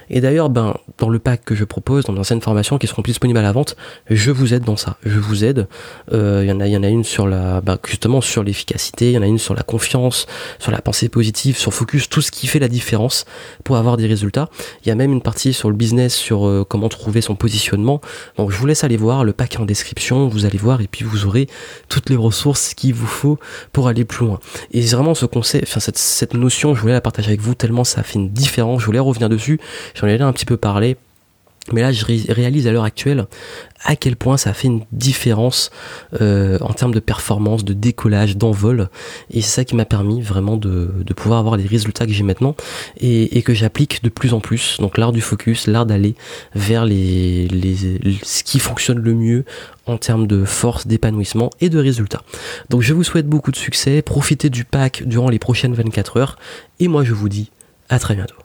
Et 0.09 0.21
d'ailleurs, 0.21 0.49
ben, 0.49 0.75
dans 0.97 1.09
le 1.09 1.19
pack 1.19 1.43
que 1.45 1.55
je 1.55 1.63
propose, 1.63 2.05
dans 2.05 2.13
l'ancienne 2.13 2.41
formation 2.41 2.77
qui 2.77 2.87
seront 2.87 3.01
disponibles 3.01 3.39
à 3.39 3.41
la 3.41 3.51
vente, 3.51 3.75
je 4.09 4.31
vous 4.31 4.53
aide 4.53 4.63
dans 4.63 4.77
ça. 4.77 4.97
Je 5.05 5.19
vous 5.19 5.43
aide. 5.43 5.67
Euh, 6.13 6.41
il 6.43 6.49
y 6.49 6.51
en 6.51 6.59
a, 6.59 6.67
y 6.67 6.77
en 6.77 6.83
a 6.83 6.87
une 6.87 7.03
sur 7.03 7.27
la, 7.27 7.61
ben, 7.61 7.77
justement 7.87 8.21
sur 8.21 8.43
l'efficacité, 8.43 9.11
il 9.11 9.13
y 9.13 9.17
en 9.17 9.21
a 9.21 9.27
une 9.27 9.39
sur 9.39 9.53
la 9.53 9.63
confiance, 9.63 10.25
sur 10.59 10.71
la 10.71 10.81
pensée 10.81 11.09
positive, 11.09 11.57
sur 11.57 11.73
focus, 11.73 12.09
tout 12.09 12.21
ce 12.21 12.31
qui 12.31 12.47
fait 12.47 12.59
la 12.59 12.67
différence 12.67 13.25
pour 13.63 13.77
avoir 13.77 13.97
des 13.97 14.07
résultats. 14.07 14.49
Il 14.83 14.89
y 14.89 14.91
a 14.91 14.95
même 14.95 15.11
une 15.11 15.21
partie 15.21 15.53
sur 15.53 15.69
le 15.69 15.75
business, 15.75 16.15
sur 16.15 16.47
euh, 16.47 16.65
comment 16.67 16.89
trouver 16.89 17.21
son 17.21 17.35
positionnement. 17.35 18.01
Donc 18.37 18.51
je 18.51 18.57
vous 18.57 18.65
laisse 18.65 18.83
aller 18.83 18.97
voir, 18.97 19.23
le 19.23 19.33
pack 19.33 19.55
est 19.55 19.59
en 19.59 19.65
description, 19.65 20.27
vous 20.27 20.45
allez 20.45 20.57
voir 20.57 20.81
et 20.81 20.87
puis 20.87 21.03
vous 21.03 21.25
aurez 21.25 21.47
toutes 21.89 22.09
les 22.09 22.15
ressources 22.15 22.73
qu'il 22.73 22.93
vous 22.93 23.07
faut 23.07 23.39
pour 23.71 23.87
aller 23.87 24.05
plus 24.05 24.25
loin. 24.25 24.39
Et 24.71 24.81
vraiment 24.81 25.15
ce 25.15 25.25
concept, 25.25 25.67
enfin 25.67 25.79
cette, 25.79 25.97
cette 25.97 26.33
notion, 26.33 26.75
je 26.75 26.81
voulais 26.81 26.93
la 26.93 27.01
partager 27.01 27.29
avec 27.29 27.41
vous 27.41 27.55
tellement 27.55 27.83
ça 27.83 28.03
fait 28.03 28.19
une 28.19 28.29
différence. 28.29 28.81
Je 28.81 28.85
voulais 28.85 28.99
revenir 28.99 29.29
dessus. 29.29 29.59
J'en 29.95 30.07
ai 30.07 30.11
déjà 30.11 30.27
un 30.27 30.33
petit 30.33 30.45
peu 30.45 30.57
parlé. 30.57 30.97
Mais 31.73 31.81
là, 31.81 31.91
je 31.91 32.05
réalise 32.05 32.67
à 32.67 32.71
l'heure 32.71 32.83
actuelle 32.83 33.25
à 33.83 33.95
quel 33.95 34.15
point 34.15 34.37
ça 34.37 34.53
fait 34.53 34.67
une 34.67 34.83
différence 34.91 35.71
euh, 36.21 36.57
en 36.61 36.73
termes 36.73 36.93
de 36.93 36.99
performance, 36.99 37.65
de 37.65 37.73
décollage, 37.73 38.37
d'envol. 38.37 38.89
Et 39.31 39.41
c'est 39.41 39.49
ça 39.49 39.65
qui 39.65 39.75
m'a 39.75 39.85
permis 39.85 40.21
vraiment 40.21 40.57
de, 40.57 40.91
pouvoir 41.15 41.39
avoir 41.39 41.57
les 41.57 41.65
résultats 41.65 42.05
que 42.05 42.11
j'ai 42.11 42.23
maintenant 42.23 42.55
et, 42.97 43.41
que 43.41 43.53
j'applique 43.53 44.03
de 44.03 44.09
plus 44.09 44.33
en 44.33 44.41
plus. 44.41 44.77
Donc 44.79 44.97
l'art 44.97 45.11
du 45.11 45.21
focus, 45.21 45.65
l'art 45.65 45.87
d'aller 45.87 46.15
vers 46.53 46.85
les, 46.85 47.47
ce 48.21 48.43
qui 48.43 48.59
fonctionne 48.59 48.99
le 48.99 49.13
mieux 49.15 49.45
en 49.87 49.97
termes 49.97 50.27
de 50.27 50.45
force, 50.45 50.85
d'épanouissement 50.85 51.49
et 51.61 51.69
de 51.69 51.79
résultats. 51.79 52.21
Donc 52.69 52.81
je 52.81 52.93
vous 52.93 53.03
souhaite 53.03 53.27
beaucoup 53.27 53.51
de 53.51 53.57
succès, 53.57 54.01
profitez 54.03 54.49
du 54.49 54.65
pack 54.65 55.03
durant 55.05 55.29
les 55.29 55.39
prochaines 55.39 55.73
24 55.73 56.17
heures 56.17 56.37
et 56.79 56.87
moi 56.87 57.03
je 57.03 57.13
vous 57.13 57.29
dis 57.29 57.51
à 57.89 57.97
très 57.97 58.15
bientôt. 58.15 58.44